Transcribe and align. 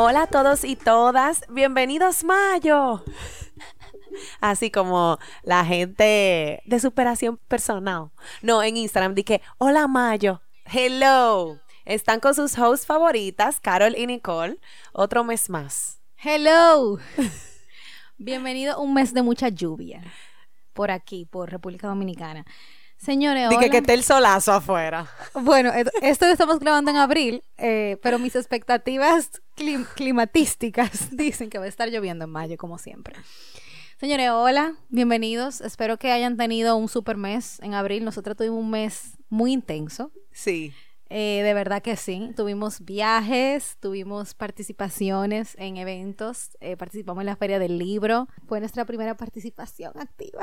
Hola 0.00 0.22
a 0.22 0.26
todos 0.28 0.62
y 0.62 0.76
todas, 0.76 1.42
bienvenidos 1.48 2.22
Mayo. 2.22 3.02
Así 4.40 4.70
como 4.70 5.18
la 5.42 5.64
gente 5.64 6.62
de 6.64 6.78
superación 6.78 7.36
personal. 7.48 8.12
No, 8.40 8.62
en 8.62 8.76
Instagram 8.76 9.16
dije, 9.16 9.42
hola 9.58 9.88
Mayo, 9.88 10.40
hello. 10.66 11.58
Están 11.84 12.20
con 12.20 12.32
sus 12.36 12.56
hosts 12.56 12.86
favoritas, 12.86 13.58
Carol 13.58 13.96
y 13.96 14.06
Nicole, 14.06 14.60
otro 14.92 15.24
mes 15.24 15.50
más. 15.50 16.00
Hello. 16.22 17.00
Bienvenido 18.18 18.80
un 18.80 18.94
mes 18.94 19.12
de 19.12 19.22
mucha 19.22 19.48
lluvia 19.48 20.04
por 20.74 20.92
aquí, 20.92 21.24
por 21.24 21.50
República 21.50 21.88
Dominicana. 21.88 22.46
Señores, 22.98 23.48
Dije 23.48 23.70
que 23.70 23.78
esté 23.78 23.94
el 23.94 24.02
solazo 24.02 24.52
afuera. 24.52 25.06
Bueno, 25.34 25.70
esto 26.02 26.26
lo 26.26 26.32
estamos 26.32 26.58
grabando 26.58 26.90
en 26.90 26.96
abril, 26.96 27.42
eh, 27.56 27.96
pero 28.02 28.18
mis 28.18 28.34
expectativas 28.34 29.30
clim- 29.56 29.86
climatísticas 29.94 31.08
dicen 31.16 31.48
que 31.48 31.58
va 31.58 31.64
a 31.64 31.68
estar 31.68 31.88
lloviendo 31.90 32.24
en 32.24 32.30
mayo, 32.30 32.56
como 32.56 32.76
siempre. 32.78 33.14
Señores, 34.00 34.30
hola, 34.30 34.74
bienvenidos. 34.88 35.60
Espero 35.60 35.96
que 35.96 36.10
hayan 36.12 36.36
tenido 36.36 36.76
un 36.76 36.88
super 36.88 37.16
mes 37.16 37.60
en 37.62 37.74
abril. 37.74 38.04
Nosotros 38.04 38.36
tuvimos 38.36 38.58
un 38.60 38.70
mes 38.70 39.16
muy 39.28 39.52
intenso. 39.52 40.12
Sí. 40.32 40.72
Eh, 41.10 41.42
de 41.42 41.54
verdad 41.54 41.80
que 41.82 41.96
sí. 41.96 42.32
Tuvimos 42.36 42.84
viajes, 42.84 43.78
tuvimos 43.80 44.34
participaciones 44.34 45.54
en 45.58 45.78
eventos, 45.78 46.50
eh, 46.60 46.76
participamos 46.76 47.22
en 47.22 47.26
la 47.26 47.36
Feria 47.36 47.58
del 47.58 47.78
Libro. 47.78 48.28
Fue 48.46 48.60
nuestra 48.60 48.84
primera 48.84 49.16
participación 49.16 49.92
activa. 49.98 50.42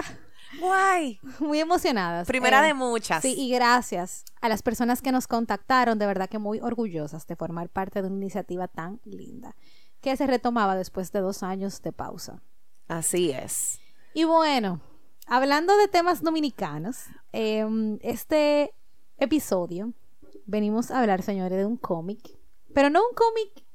Guay. 0.59 1.19
Muy 1.39 1.59
emocionadas. 1.59 2.27
Primera 2.27 2.63
Eh, 2.63 2.67
de 2.67 2.73
muchas. 2.73 3.21
Sí, 3.21 3.35
y 3.37 3.51
gracias 3.51 4.25
a 4.41 4.49
las 4.49 4.63
personas 4.63 5.01
que 5.01 5.11
nos 5.11 5.27
contactaron, 5.27 5.99
de 5.99 6.07
verdad 6.07 6.29
que 6.29 6.39
muy 6.39 6.59
orgullosas 6.59 7.27
de 7.27 7.35
formar 7.35 7.69
parte 7.69 8.01
de 8.01 8.07
una 8.07 8.17
iniciativa 8.17 8.67
tan 8.67 8.99
linda, 9.03 9.55
que 10.01 10.15
se 10.17 10.27
retomaba 10.27 10.75
después 10.75 11.11
de 11.11 11.19
dos 11.19 11.43
años 11.43 11.81
de 11.81 11.91
pausa. 11.91 12.41
Así 12.87 13.31
es. 13.31 13.79
Y 14.13 14.23
bueno, 14.23 14.81
hablando 15.27 15.75
de 15.77 15.87
temas 15.87 16.21
dominicanos, 16.23 17.05
em, 17.31 17.97
este 18.01 18.73
episodio 19.17 19.93
venimos 20.45 20.91
a 20.91 20.99
hablar, 21.01 21.21
señores, 21.21 21.57
de 21.57 21.65
un 21.65 21.77
cómic, 21.77 22.19
pero 22.73 22.89
no 22.89 23.01
un 23.01 23.15
cómic, 23.15 23.65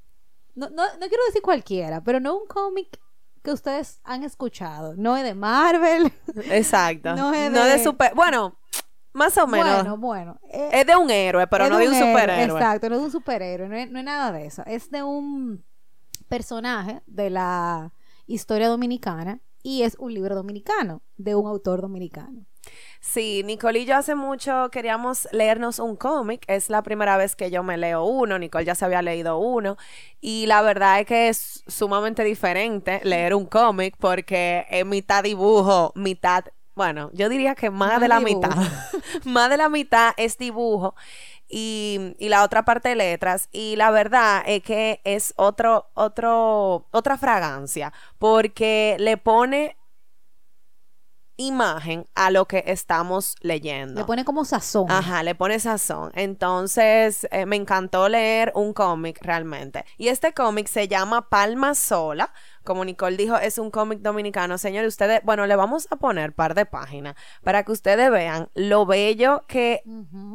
no, 0.54 0.68
no, 0.70 0.82
no 0.84 1.08
quiero 1.08 1.24
decir 1.26 1.42
cualquiera, 1.42 2.02
pero 2.02 2.20
no 2.20 2.36
un 2.36 2.46
cómic 2.46 3.00
que 3.42 3.52
ustedes 3.52 4.00
han 4.04 4.22
escuchado, 4.24 4.94
no 4.96 5.16
es 5.16 5.24
de 5.24 5.34
Marvel, 5.34 6.12
Exacto. 6.50 7.10
No 7.16 7.30
No 7.30 7.34
es 7.34 7.52
de- 7.52 7.60
de 7.78 7.82
super. 7.84 8.14
Bueno, 8.14 8.56
más 9.12 9.36
o 9.38 9.46
menos. 9.46 9.74
bueno, 9.74 9.96
bueno, 9.96 10.40
eh, 10.52 10.70
Es 10.72 10.86
de 10.86 10.96
un 10.96 11.10
héroe, 11.10 11.46
pero 11.46 11.68
no 11.68 11.78
de 11.78 11.88
un, 11.88 11.94
héroe, 11.94 12.10
superhéroe. 12.12 12.58
Exacto, 12.58 12.88
no 12.88 12.94
es 12.96 13.00
de 13.00 13.06
un 13.06 13.12
superhéroe, 13.12 13.68
no 13.68 13.76
es, 13.76 13.90
no 13.90 13.98
es 13.98 14.04
nada 14.04 14.30
de 14.32 14.46
eso. 14.46 14.62
Es 14.66 14.90
de 14.90 15.02
un 15.02 15.64
personaje 16.28 17.02
de 17.06 17.30
la 17.30 17.92
historia 18.26 18.68
dominicana 18.68 19.40
y 19.62 19.82
es 19.82 19.96
un 19.98 20.14
libro 20.14 20.34
dominicano, 20.34 21.02
de 21.16 21.34
un 21.34 21.46
autor 21.48 21.80
dominicano. 21.80 22.46
Sí, 23.00 23.42
Nicole 23.44 23.80
y 23.80 23.84
yo 23.86 23.96
hace 23.96 24.14
mucho 24.14 24.68
queríamos 24.70 25.28
leernos 25.32 25.78
un 25.78 25.96
cómic. 25.96 26.44
Es 26.46 26.70
la 26.70 26.82
primera 26.82 27.16
vez 27.16 27.36
que 27.36 27.50
yo 27.50 27.62
me 27.62 27.76
leo 27.76 28.04
uno. 28.04 28.38
Nicole 28.38 28.64
ya 28.64 28.74
se 28.74 28.84
había 28.84 29.02
leído 29.02 29.38
uno. 29.38 29.76
Y 30.20 30.46
la 30.46 30.62
verdad 30.62 31.00
es 31.00 31.06
que 31.06 31.28
es 31.28 31.64
sumamente 31.66 32.24
diferente 32.24 33.00
leer 33.04 33.34
un 33.34 33.46
cómic 33.46 33.94
porque 33.98 34.66
es 34.70 34.84
mitad 34.84 35.22
dibujo, 35.22 35.92
mitad. 35.94 36.44
Bueno, 36.74 37.10
yo 37.12 37.28
diría 37.28 37.54
que 37.54 37.70
más, 37.70 37.92
Más 37.92 38.00
de 38.00 38.08
la 38.08 38.18
dibujo. 38.20 38.48
mitad. 38.48 38.68
más 39.24 39.50
de 39.50 39.56
la 39.56 39.68
mitad 39.68 40.12
es 40.16 40.38
dibujo. 40.38 40.94
Y, 41.48 42.14
y 42.18 42.28
la 42.28 42.44
otra 42.44 42.64
parte 42.64 42.94
letras. 42.94 43.48
Y 43.50 43.76
la 43.76 43.90
verdad 43.90 44.42
es 44.46 44.62
que 44.62 45.00
es 45.04 45.34
otro, 45.36 45.90
otro, 45.94 46.86
otra 46.92 47.18
fragancia. 47.18 47.92
Porque 48.18 48.96
le 49.00 49.16
pone 49.16 49.76
imagen 51.40 52.06
a 52.14 52.30
lo 52.30 52.46
que 52.46 52.62
estamos 52.66 53.34
leyendo. 53.40 54.00
Le 54.00 54.06
pone 54.06 54.24
como 54.24 54.44
sazón. 54.44 54.90
Ajá, 54.90 55.22
le 55.22 55.34
pone 55.34 55.58
sazón. 55.58 56.12
Entonces, 56.14 57.26
eh, 57.30 57.46
me 57.46 57.56
encantó 57.56 58.08
leer 58.08 58.52
un 58.54 58.72
cómic 58.72 59.18
realmente. 59.22 59.84
Y 59.96 60.08
este 60.08 60.32
cómic 60.34 60.68
se 60.68 60.86
llama 60.86 61.28
Palma 61.28 61.74
Sola. 61.74 62.32
Como 62.70 62.84
Nicole 62.84 63.16
dijo, 63.16 63.36
es 63.36 63.58
un 63.58 63.72
cómic 63.72 63.98
dominicano. 63.98 64.56
Señores, 64.56 64.86
ustedes, 64.86 65.22
bueno, 65.24 65.44
le 65.48 65.56
vamos 65.56 65.88
a 65.90 65.96
poner 65.96 66.32
par 66.32 66.54
de 66.54 66.66
páginas 66.66 67.16
para 67.42 67.64
que 67.64 67.72
ustedes 67.72 68.12
vean 68.12 68.48
lo 68.54 68.86
bello 68.86 69.42
que 69.48 69.82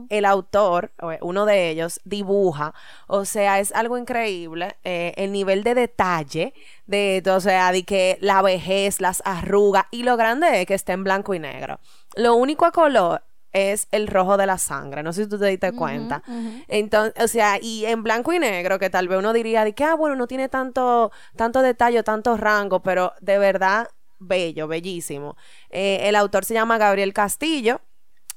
el 0.09 0.25
autor, 0.25 0.91
eh, 1.01 1.18
uno 1.22 1.46
de 1.46 1.69
ellos, 1.69 2.01
dibuja. 2.03 2.73
O 3.07 3.23
sea, 3.23 3.62
es 3.62 3.72
algo 3.72 3.97
increíble. 3.97 4.75
eh, 4.84 5.13
el 5.16 5.31
nivel 5.31 5.63
de 5.63 5.75
detalle 5.75 6.53
de, 6.88 7.23
o 7.25 7.40
sea, 7.40 7.72
de 7.72 7.85
que 7.85 8.18
la 8.19 8.41
vejez, 8.41 9.00
las 9.00 9.22
arrugas, 9.23 9.85
y 9.90 10.03
lo 10.03 10.17
grande 10.17 10.59
es 10.59 10.66
que 10.66 10.73
esté 10.73 10.91
en 10.91 11.06
blanco 11.06 11.34
y 11.34 11.40
negro. 11.40 11.79
Lo 12.17 12.35
único 12.35 12.66
a 12.66 12.73
color 12.73 13.23
es 13.55 13.88
el 13.91 14.07
rojo 14.07 14.35
de 14.35 14.45
la 14.45 14.57
sangre. 14.57 15.01
No 15.01 15.13
sé 15.13 15.23
si 15.23 15.29
tú 15.29 15.39
te 15.39 15.45
diste 15.45 15.71
cuenta. 15.71 16.21
Entonces, 16.67 17.23
o 17.23 17.27
sea, 17.29 17.57
y 17.61 17.85
en 17.85 18.03
blanco 18.03 18.33
y 18.33 18.39
negro, 18.39 18.77
que 18.77 18.89
tal 18.89 19.07
vez 19.07 19.17
uno 19.17 19.31
diría 19.31 19.63
de 19.63 19.73
que, 19.73 19.85
ah, 19.85 19.95
bueno, 19.95 20.17
no 20.17 20.27
tiene 20.27 20.49
tanto, 20.49 21.11
tanto 21.38 21.61
detalle, 21.61 22.03
tanto 22.03 22.35
rango, 22.35 22.81
pero 22.81 23.13
de 23.21 23.38
verdad, 23.38 23.88
bello, 24.19 24.67
bellísimo. 24.67 25.38
Eh, 25.69 26.01
el 26.03 26.16
autor 26.16 26.43
se 26.43 26.53
llama 26.53 26.77
Gabriel 26.77 27.13
Castillo. 27.13 27.79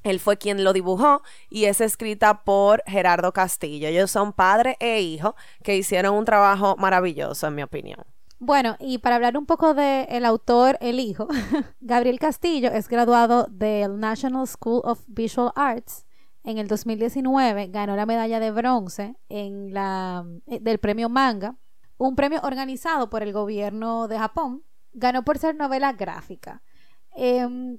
Él 0.04 0.20
fue 0.20 0.38
quien 0.38 0.62
lo 0.62 0.72
dibujó 0.72 1.22
y 1.50 1.64
es 1.64 1.80
escrita 1.80 2.44
por 2.44 2.84
Gerardo 2.86 3.32
Castillo. 3.32 3.88
Ellos 3.88 4.12
son 4.12 4.32
padre 4.32 4.76
e 4.78 5.00
hijo 5.00 5.34
que 5.64 5.76
hicieron 5.76 6.14
un 6.14 6.24
trabajo 6.24 6.76
maravilloso, 6.76 7.48
en 7.48 7.56
mi 7.56 7.62
opinión. 7.64 8.04
Bueno, 8.41 8.76
y 8.78 8.99
para 8.99 9.16
hablar 9.16 9.37
un 9.37 9.47
poco 9.47 9.75
del 9.75 10.25
autor, 10.25 10.78
el 10.81 11.00
hijo, 11.00 11.26
Gabriel 11.81 12.21
Castillo 12.21 12.71
es 12.71 12.88
graduado 12.88 13.49
del 13.50 13.99
National 13.99 14.47
School 14.47 14.81
of 14.84 15.03
Visual 15.09 15.50
Arts. 15.56 16.06
En 16.44 16.59
el 16.59 16.69
2019 16.69 17.66
ganó 17.66 17.97
la 17.97 18.06
medalla 18.06 18.38
de 18.38 18.53
bronce 18.53 19.16
en 19.28 19.75
la, 19.75 20.25
eh, 20.47 20.60
del 20.60 20.78
premio 20.78 21.09
Manga, 21.09 21.56
un 21.97 22.15
premio 22.15 22.41
organizado 22.44 23.10
por 23.10 23.25
el 23.25 23.32
gobierno 23.32 24.06
de 24.06 24.19
Japón. 24.19 24.62
Ganó 24.93 25.25
por 25.25 25.38
ser 25.38 25.56
novela 25.56 25.93
gráfica. 25.93 26.62
Em, 27.16 27.78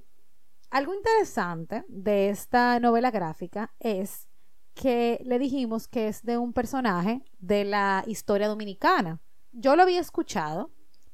algo 0.70 0.94
interesante 0.94 1.84
de 1.88 2.28
esta 2.28 2.78
novela 2.80 3.10
gráfica 3.10 3.72
es 3.80 4.28
que 4.74 5.20
le 5.24 5.38
dijimos 5.38 5.88
que 5.88 6.08
es 6.08 6.22
de 6.22 6.36
un 6.36 6.52
personaje 6.52 7.22
de 7.38 7.64
la 7.64 8.04
historia 8.06 8.46
dominicana. 8.46 9.20
Yo 9.52 9.76
lo 9.76 9.82
había 9.82 10.00
escuchado, 10.00 10.70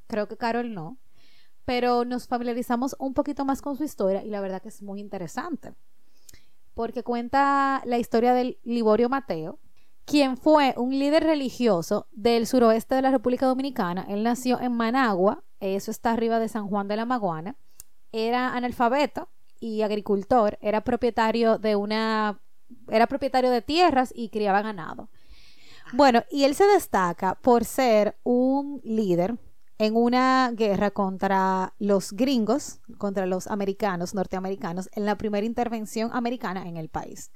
creo 0.07 0.27
que 0.27 0.37
Carol 0.37 0.73
no, 0.73 0.97
pero 1.65 2.05
nos 2.05 2.27
familiarizamos 2.27 2.95
un 2.99 3.13
poquito 3.13 3.43
más 3.45 3.61
con 3.61 3.75
su 3.75 3.83
historia 3.83 4.23
y 4.23 4.29
la 4.29 4.41
verdad 4.41 4.61
que 4.61 4.69
es 4.69 4.81
muy 4.81 4.99
interesante. 4.99 5.73
Porque 6.73 7.03
cuenta 7.03 7.81
la 7.85 7.97
historia 7.97 8.33
del 8.33 8.59
Liborio 8.63 9.09
Mateo, 9.09 9.59
quien 10.05 10.37
fue 10.37 10.73
un 10.77 10.91
líder 10.97 11.23
religioso 11.23 12.07
del 12.11 12.47
suroeste 12.47 12.95
de 12.95 13.01
la 13.01 13.11
República 13.11 13.47
Dominicana. 13.47 14.05
Él 14.07 14.23
nació 14.23 14.61
en 14.61 14.71
Managua, 14.71 15.43
eso 15.59 15.91
está 15.91 16.13
arriba 16.13 16.39
de 16.39 16.47
San 16.47 16.69
Juan 16.69 16.87
de 16.87 16.95
la 16.95 17.05
Maguana. 17.05 17.57
Era 18.13 18.55
analfabeto 18.55 19.27
y 19.59 19.81
agricultor, 19.81 20.57
era 20.61 20.81
propietario 20.81 21.57
de 21.57 21.75
una 21.75 22.39
era 22.89 23.07
propietario 23.07 23.51
de 23.51 23.61
tierras 23.61 24.13
y 24.15 24.29
criaba 24.29 24.61
ganado. 24.61 25.09
Bueno, 25.93 26.23
y 26.29 26.43
él 26.43 26.55
se 26.55 26.65
destaca 26.65 27.35
por 27.35 27.65
ser 27.65 28.17
un 28.23 28.81
líder 28.83 29.37
en 29.77 29.95
una 29.95 30.51
guerra 30.53 30.91
contra 30.91 31.73
los 31.77 32.13
gringos, 32.13 32.79
contra 32.97 33.25
los 33.25 33.47
americanos, 33.47 34.15
norteamericanos, 34.15 34.89
en 34.93 35.05
la 35.05 35.17
primera 35.17 35.45
intervención 35.45 36.09
americana 36.13 36.67
en 36.67 36.77
el 36.77 36.89
país, 36.89 37.31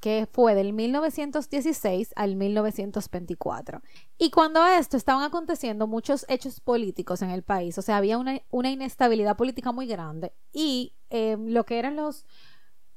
que 0.00 0.28
fue 0.30 0.54
del 0.54 0.74
1916 0.74 2.12
al 2.16 2.36
1924. 2.36 3.80
Y 4.18 4.30
cuando 4.30 4.60
a 4.60 4.78
esto 4.78 4.96
estaban 4.96 5.22
aconteciendo 5.22 5.86
muchos 5.86 6.26
hechos 6.28 6.60
políticos 6.60 7.22
en 7.22 7.30
el 7.30 7.42
país, 7.42 7.78
o 7.78 7.82
sea, 7.82 7.96
había 7.96 8.18
una, 8.18 8.42
una 8.50 8.70
inestabilidad 8.70 9.36
política 9.36 9.72
muy 9.72 9.86
grande 9.86 10.32
y 10.52 10.92
eh, 11.08 11.36
lo 11.38 11.64
que 11.64 11.78
eran 11.78 11.96
los 11.96 12.26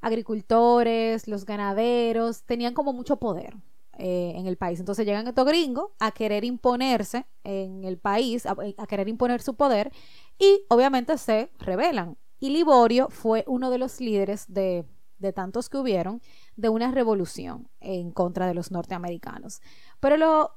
agricultores, 0.01 1.27
los 1.27 1.45
ganaderos, 1.45 2.43
tenían 2.43 2.73
como 2.73 2.91
mucho 2.91 3.17
poder. 3.17 3.55
Eh, 3.99 4.31
en 4.35 4.47
el 4.47 4.57
país. 4.57 4.79
Entonces 4.79 5.05
llegan 5.05 5.27
estos 5.27 5.45
gringos 5.45 5.91
a 5.99 6.11
querer 6.11 6.45
imponerse 6.45 7.25
en 7.43 7.83
el 7.83 7.97
país, 7.97 8.45
a, 8.45 8.55
querer 8.87 9.09
imponer 9.09 9.41
su 9.41 9.55
poder 9.55 9.91
y 10.37 10.65
obviamente 10.69 11.17
se 11.17 11.51
rebelan. 11.59 12.17
Y 12.39 12.51
Liborio 12.51 13.09
fue 13.09 13.43
uno 13.45 13.69
de 13.69 13.77
los 13.77 13.99
líderes 13.99 14.45
de, 14.47 14.85
de 15.17 15.33
tantos 15.33 15.67
que 15.67 15.77
hubieron 15.77 16.21
de 16.55 16.69
una 16.69 16.91
revolución 16.91 17.69
en 17.81 18.11
contra 18.11 18.47
de 18.47 18.53
los 18.53 18.71
norteamericanos. 18.71 19.61
Pero 19.99 20.15
lo, 20.15 20.53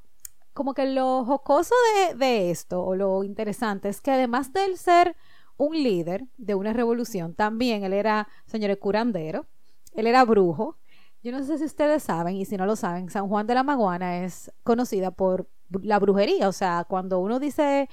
como 0.53 0.73
que 0.73 0.87
lo 0.87 1.25
jocoso 1.25 1.75
de, 1.97 2.15
de 2.15 2.51
esto, 2.53 2.85
o 2.85 2.95
lo 2.95 3.25
interesante, 3.25 3.89
es 3.89 4.01
que 4.01 4.13
además 4.13 4.53
de 4.53 4.67
él 4.67 4.79
ser 4.79 5.17
un 5.57 5.75
líder 5.75 6.29
de 6.37 6.55
una 6.55 6.73
revolución, 6.73 7.35
también 7.35 7.83
él 7.83 7.93
era, 7.93 8.29
señores, 8.47 8.79
curandero, 8.79 9.47
él 9.95 10.07
era 10.07 10.25
brujo. 10.25 10.79
Yo 11.23 11.31
no 11.33 11.43
sé 11.45 11.59
si 11.59 11.65
ustedes 11.65 12.03
saben, 12.03 12.37
y 12.37 12.45
si 12.45 12.57
no 12.57 12.67
lo 12.67 12.75
saben, 12.75 13.09
San 13.11 13.29
Juan 13.29 13.47
de 13.47 13.55
la 13.55 13.63
Maguana 13.63 14.25
es 14.25 14.51
conocida 14.65 15.11
por 15.13 15.49
la 15.71 15.99
brujería. 15.99 16.49
O 16.49 16.53
sea, 16.53 16.85
cuando 16.89 17.21
uno 17.21 17.39
dice, 17.39 17.89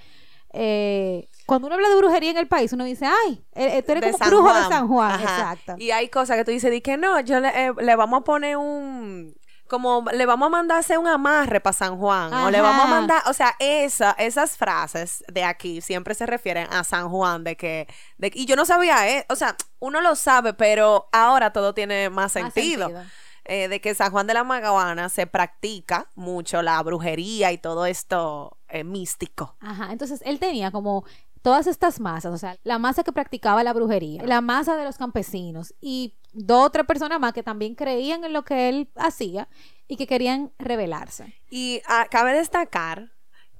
eh, 0.51 1.29
cuando 1.45 1.67
uno 1.67 1.75
habla 1.75 1.89
de 1.89 1.97
brujería 1.97 2.31
en 2.31 2.37
el 2.37 2.47
país, 2.47 2.73
uno 2.73 2.83
dice, 2.83 3.05
ay, 3.05 3.45
eh, 3.53 3.83
tú 3.83 3.91
eres 3.91 4.03
De 4.03 4.11
como 4.11 4.17
San 4.17 4.29
brujo 4.29 4.53
de. 4.53 4.67
San 4.67 4.87
Juan. 4.87 5.11
Ajá. 5.11 5.23
Exacto. 5.23 5.75
Y 5.77 5.91
hay 5.91 6.09
cosas 6.09 6.37
que 6.37 6.45
tú 6.45 6.51
dices, 6.51 6.71
di 6.71 6.81
que 6.81 6.97
no, 6.97 7.19
yo 7.19 7.39
le, 7.39 7.49
eh, 7.67 7.71
le 7.79 7.95
vamos 7.95 8.21
a 8.21 8.23
poner 8.23 8.57
un 8.57 9.35
como 9.69 10.03
le 10.11 10.25
vamos 10.25 10.47
a 10.47 10.49
mandar 10.49 10.77
a 10.77 10.79
hacer 10.81 10.97
un 10.97 11.07
amarre 11.07 11.61
para 11.61 11.73
San 11.73 11.97
Juan 11.97 12.33
o 12.33 12.51
le 12.51 12.59
vamos 12.59 12.85
a 12.85 12.87
mandar, 12.89 13.21
o 13.27 13.33
sea, 13.33 13.55
esa, 13.59 14.11
esas 14.17 14.57
frases 14.57 15.23
de 15.31 15.43
aquí 15.45 15.79
siempre 15.81 16.13
se 16.15 16.25
refieren 16.25 16.67
a 16.71 16.83
San 16.83 17.09
Juan 17.09 17.43
de 17.45 17.55
que 17.55 17.87
de, 18.17 18.31
y 18.33 18.45
yo 18.45 18.55
no 18.57 18.65
sabía, 18.65 19.09
eh, 19.09 19.25
o 19.29 19.35
sea, 19.35 19.55
uno 19.79 20.01
lo 20.01 20.15
sabe, 20.15 20.53
pero 20.53 21.07
ahora 21.13 21.53
todo 21.53 21.73
tiene 21.73 22.09
más 22.09 22.33
Más 22.35 22.53
sentido. 22.53 22.87
sentido. 22.87 23.05
eh, 23.45 23.67
de 23.69 23.79
que 23.81 23.95
San 23.95 24.11
Juan 24.11 24.27
de 24.27 24.33
la 24.33 24.43
Maguana 24.43 25.07
se 25.09 25.25
practica 25.25 26.07
mucho 26.15 26.61
la 26.61 26.81
brujería 26.83 27.51
y 27.51 27.57
todo 27.57 27.85
esto 27.85 28.57
eh, 28.67 28.83
místico. 28.83 29.55
Ajá, 29.61 29.91
entonces 29.91 30.21
él 30.25 30.37
tenía 30.39 30.71
como 30.71 31.05
todas 31.41 31.67
estas 31.67 31.99
masas, 32.01 32.33
o 32.33 32.37
sea, 32.37 32.57
la 32.63 32.77
masa 32.79 33.01
que 33.03 33.13
practicaba 33.13 33.63
la 33.63 33.71
brujería, 33.73 34.21
la 34.23 34.41
masa 34.41 34.75
de 34.75 34.83
los 34.83 34.97
campesinos 34.97 35.73
y 35.79 36.13
dos 36.33 36.65
o 36.65 36.69
tres 36.69 36.85
personas 36.85 37.19
más 37.19 37.33
que 37.33 37.43
también 37.43 37.75
creían 37.75 38.23
en 38.23 38.33
lo 38.33 38.43
que 38.43 38.69
él 38.69 38.89
hacía 38.95 39.47
y 39.87 39.97
que 39.97 40.07
querían 40.07 40.51
rebelarse. 40.59 41.35
Y 41.49 41.81
ah, 41.87 42.07
cabe 42.09 42.33
destacar 42.33 43.11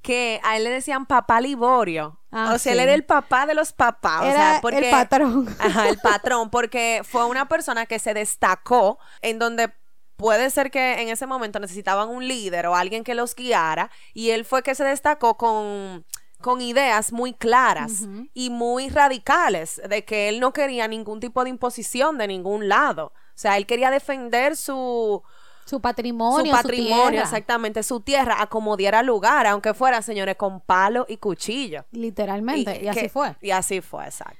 que 0.02 0.40
a 0.44 0.56
él 0.56 0.64
le 0.64 0.70
decían 0.70 1.06
papá 1.06 1.40
Liborio. 1.40 2.20
Ah, 2.30 2.52
o 2.54 2.58
sea, 2.58 2.58
sí. 2.58 2.68
él 2.70 2.80
era 2.80 2.94
el 2.94 3.04
papá 3.04 3.46
de 3.46 3.54
los 3.54 3.72
papás. 3.72 4.22
o 4.22 4.24
Era 4.24 4.52
sea, 4.52 4.60
porque, 4.60 4.78
el 4.78 4.90
patrón. 4.90 5.48
Ajá, 5.58 5.88
el 5.88 5.98
patrón, 5.98 6.50
porque 6.50 7.02
fue 7.04 7.26
una 7.26 7.48
persona 7.48 7.86
que 7.86 7.98
se 7.98 8.14
destacó 8.14 8.98
en 9.20 9.38
donde 9.38 9.72
puede 10.16 10.50
ser 10.50 10.70
que 10.70 11.00
en 11.00 11.08
ese 11.08 11.26
momento 11.26 11.58
necesitaban 11.60 12.10
un 12.10 12.28
líder 12.28 12.66
o 12.66 12.76
alguien 12.76 13.04
que 13.04 13.14
los 13.14 13.34
guiara 13.34 13.90
y 14.12 14.30
él 14.30 14.44
fue 14.44 14.62
que 14.62 14.74
se 14.74 14.84
destacó 14.84 15.36
con 15.38 16.04
con 16.40 16.60
ideas 16.60 17.12
muy 17.12 17.32
claras 17.34 18.04
y 18.34 18.50
muy 18.50 18.88
radicales 18.88 19.80
de 19.88 20.04
que 20.04 20.28
él 20.28 20.40
no 20.40 20.52
quería 20.52 20.88
ningún 20.88 21.20
tipo 21.20 21.44
de 21.44 21.50
imposición 21.50 22.18
de 22.18 22.26
ningún 22.28 22.68
lado. 22.68 23.06
O 23.06 23.38
sea, 23.40 23.56
él 23.56 23.66
quería 23.66 23.90
defender 23.90 24.56
su, 24.56 25.22
Su 25.64 25.80
patrimonio, 25.80 26.40
su 26.40 26.46
su 26.46 26.62
patrimonio, 26.62 27.10
tierra, 27.10 27.22
exactamente, 27.22 27.82
su 27.82 28.00
tierra, 28.00 28.40
a 28.40 28.48
como 28.48 28.76
diera 28.76 29.02
lugar, 29.02 29.46
aunque 29.46 29.72
fuera, 29.74 30.02
señores, 30.02 30.36
con 30.36 30.60
palo 30.60 31.06
y 31.08 31.16
cuchillo. 31.18 31.84
literalmente, 31.92 32.80
y, 32.82 32.88
así 32.88 33.00
que- 33.00 33.08
fue. 33.08 33.36
Y 33.40 33.50
así 33.50 33.80
fue, 33.80 34.04
exacto. 34.04 34.38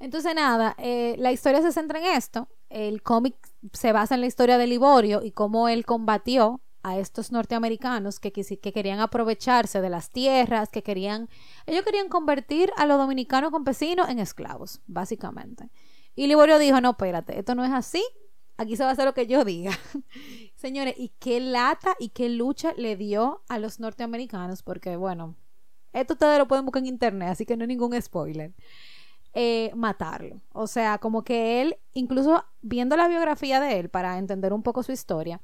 Entonces, 0.00 0.34
nada, 0.34 0.74
eh, 0.78 1.14
la 1.18 1.30
historia 1.30 1.62
se 1.62 1.70
centra 1.70 2.00
en 2.00 2.06
esto. 2.16 2.48
El 2.68 3.02
cómic 3.02 3.36
se 3.72 3.92
basa 3.92 4.14
en 4.16 4.20
la 4.22 4.26
historia 4.26 4.58
de 4.58 4.66
Liborio 4.66 5.22
y 5.22 5.30
cómo 5.30 5.68
él 5.68 5.84
combatió 5.84 6.60
a 6.82 6.98
estos 6.98 7.32
norteamericanos 7.32 8.18
que, 8.18 8.32
querían 8.32 9.00
aprovecharse 9.00 9.80
de 9.80 9.90
las 9.90 10.10
tierras, 10.10 10.68
que 10.68 10.82
querían, 10.82 11.28
ellos 11.66 11.84
querían 11.84 12.08
convertir 12.08 12.72
a 12.76 12.86
los 12.86 12.98
dominicanos 12.98 13.52
campesinos 13.52 14.08
en 14.08 14.18
esclavos, 14.18 14.80
básicamente. 14.86 15.70
Y 16.14 16.26
Liborio 16.26 16.58
dijo, 16.58 16.80
no, 16.80 16.90
espérate, 16.90 17.38
esto 17.38 17.54
no 17.54 17.64
es 17.64 17.72
así, 17.72 18.04
aquí 18.56 18.76
se 18.76 18.82
va 18.82 18.90
a 18.90 18.92
hacer 18.92 19.04
lo 19.04 19.14
que 19.14 19.26
yo 19.26 19.44
diga. 19.44 19.72
Señores, 20.56 20.94
y 20.98 21.10
qué 21.18 21.40
lata 21.40 21.94
y 21.98 22.10
qué 22.10 22.28
lucha 22.28 22.74
le 22.76 22.96
dio 22.96 23.42
a 23.48 23.58
los 23.58 23.80
norteamericanos, 23.80 24.62
porque 24.62 24.96
bueno, 24.96 25.36
esto 25.92 26.14
ustedes 26.14 26.38
lo 26.38 26.48
pueden 26.48 26.64
buscar 26.64 26.82
en 26.82 26.88
internet, 26.88 27.28
así 27.30 27.46
que 27.46 27.56
no 27.56 27.62
hay 27.62 27.68
ningún 27.68 28.00
spoiler 28.00 28.52
eh, 29.34 29.70
matarlo. 29.74 30.42
O 30.52 30.66
sea, 30.66 30.98
como 30.98 31.24
que 31.24 31.62
él, 31.62 31.78
incluso 31.94 32.44
viendo 32.60 32.96
la 32.96 33.08
biografía 33.08 33.60
de 33.60 33.78
él 33.78 33.88
para 33.88 34.18
entender 34.18 34.52
un 34.52 34.62
poco 34.62 34.82
su 34.82 34.92
historia, 34.92 35.40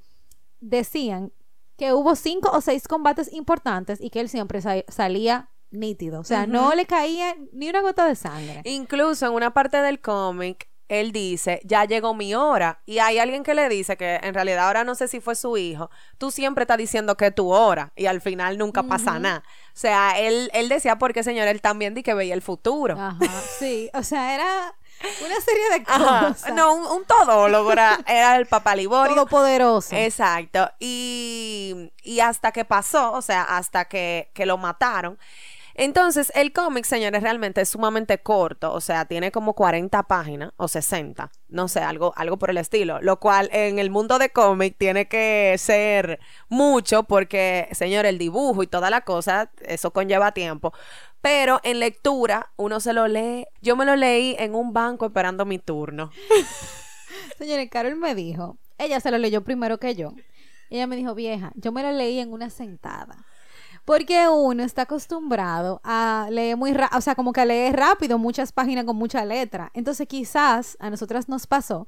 decían 0.60 1.32
que 1.76 1.92
hubo 1.92 2.14
cinco 2.16 2.50
o 2.52 2.60
seis 2.60 2.88
combates 2.88 3.32
importantes 3.32 4.00
y 4.00 4.10
que 4.10 4.20
él 4.20 4.28
siempre 4.28 4.60
sa- 4.60 4.84
salía 4.88 5.50
nítido. 5.70 6.20
O 6.20 6.24
sea, 6.24 6.46
no 6.46 6.74
le 6.74 6.86
caía 6.86 7.36
ni 7.52 7.68
una 7.68 7.80
gota 7.82 8.06
de 8.06 8.16
sangre. 8.16 8.62
Incluso 8.64 9.26
en 9.26 9.32
una 9.32 9.52
parte 9.54 9.76
del 9.78 10.00
cómic, 10.00 10.68
él 10.88 11.12
dice, 11.12 11.60
ya 11.64 11.84
llegó 11.84 12.14
mi 12.14 12.34
hora. 12.34 12.80
Y 12.86 12.98
hay 12.98 13.18
alguien 13.18 13.42
que 13.42 13.54
le 13.54 13.68
dice 13.68 13.96
que 13.98 14.18
en 14.22 14.32
realidad 14.32 14.66
ahora 14.66 14.84
no 14.84 14.94
sé 14.94 15.06
si 15.06 15.20
fue 15.20 15.34
su 15.36 15.56
hijo, 15.58 15.90
tú 16.16 16.30
siempre 16.30 16.62
estás 16.62 16.78
diciendo 16.78 17.16
que 17.16 17.26
es 17.26 17.34
tu 17.34 17.50
hora 17.50 17.92
y 17.94 18.06
al 18.06 18.22
final 18.22 18.56
nunca 18.56 18.82
pasa 18.84 19.18
nada. 19.18 19.42
O 19.68 19.78
sea, 19.78 20.18
él, 20.18 20.50
él 20.54 20.68
decía 20.70 20.96
porque, 20.98 21.22
señor, 21.22 21.46
él 21.46 21.60
también 21.60 21.92
di 21.94 22.02
que 22.02 22.14
veía 22.14 22.32
el 22.34 22.42
futuro. 22.42 22.98
Ajá, 22.98 23.18
sí. 23.58 23.90
O 23.92 24.02
sea, 24.02 24.34
era 24.34 24.74
una 25.24 25.40
serie 25.40 25.70
de 25.70 25.84
Ajá. 25.86 26.28
cosas. 26.28 26.54
No, 26.54 26.74
un, 26.74 26.86
un 26.86 27.04
todólogo 27.04 27.72
era, 27.72 27.98
era 28.06 28.36
el 28.36 28.46
papá 28.46 28.74
Liborio. 28.74 29.14
Todopoderoso. 29.14 29.94
Exacto. 29.94 30.70
Y, 30.78 31.92
y 32.02 32.20
hasta 32.20 32.52
que 32.52 32.64
pasó, 32.64 33.12
o 33.12 33.22
sea, 33.22 33.42
hasta 33.42 33.86
que, 33.86 34.30
que 34.34 34.46
lo 34.46 34.58
mataron. 34.58 35.18
Entonces, 35.80 36.32
el 36.34 36.52
cómic, 36.52 36.84
señores, 36.84 37.22
realmente 37.22 37.60
es 37.60 37.68
sumamente 37.68 38.18
corto, 38.18 38.72
o 38.72 38.80
sea, 38.80 39.04
tiene 39.04 39.30
como 39.30 39.52
40 39.52 40.02
páginas 40.02 40.50
o 40.56 40.66
60, 40.66 41.30
no 41.50 41.68
sé, 41.68 41.78
algo, 41.78 42.12
algo 42.16 42.36
por 42.36 42.50
el 42.50 42.56
estilo, 42.58 42.98
lo 43.00 43.20
cual 43.20 43.48
en 43.52 43.78
el 43.78 43.88
mundo 43.88 44.18
de 44.18 44.30
cómic 44.30 44.74
tiene 44.76 45.06
que 45.06 45.54
ser 45.56 46.18
mucho 46.48 47.04
porque, 47.04 47.68
señor, 47.70 48.06
el 48.06 48.18
dibujo 48.18 48.64
y 48.64 48.66
toda 48.66 48.90
la 48.90 49.02
cosa, 49.02 49.52
eso 49.60 49.92
conlleva 49.92 50.32
tiempo. 50.32 50.72
Pero 51.20 51.60
en 51.64 51.80
lectura, 51.80 52.52
uno 52.56 52.80
se 52.80 52.92
lo 52.92 53.08
lee. 53.08 53.46
Yo 53.60 53.76
me 53.76 53.84
lo 53.84 53.96
leí 53.96 54.36
en 54.38 54.54
un 54.54 54.72
banco 54.72 55.06
esperando 55.06 55.44
mi 55.44 55.58
turno. 55.58 56.10
Señores, 57.38 57.68
Carol 57.70 57.96
me 57.96 58.14
dijo, 58.14 58.58
ella 58.78 59.00
se 59.00 59.10
lo 59.10 59.18
leyó 59.18 59.42
primero 59.42 59.78
que 59.78 59.94
yo. 59.94 60.12
Ella 60.70 60.86
me 60.86 60.96
dijo, 60.96 61.14
vieja, 61.14 61.52
yo 61.54 61.72
me 61.72 61.82
lo 61.82 61.92
leí 61.92 62.18
en 62.18 62.32
una 62.32 62.50
sentada. 62.50 63.24
Porque 63.84 64.28
uno 64.28 64.62
está 64.62 64.82
acostumbrado 64.82 65.80
a 65.82 66.28
leer 66.30 66.56
muy 66.56 66.74
rápido, 66.74 66.98
o 66.98 67.00
sea, 67.00 67.14
como 67.14 67.32
que 67.32 67.40
a 67.40 67.46
leer 67.46 67.74
rápido 67.74 68.18
muchas 68.18 68.52
páginas 68.52 68.84
con 68.84 68.96
mucha 68.96 69.24
letra. 69.24 69.70
Entonces, 69.72 70.06
quizás 70.06 70.76
a 70.78 70.90
nosotras 70.90 71.28
nos 71.28 71.46
pasó 71.46 71.86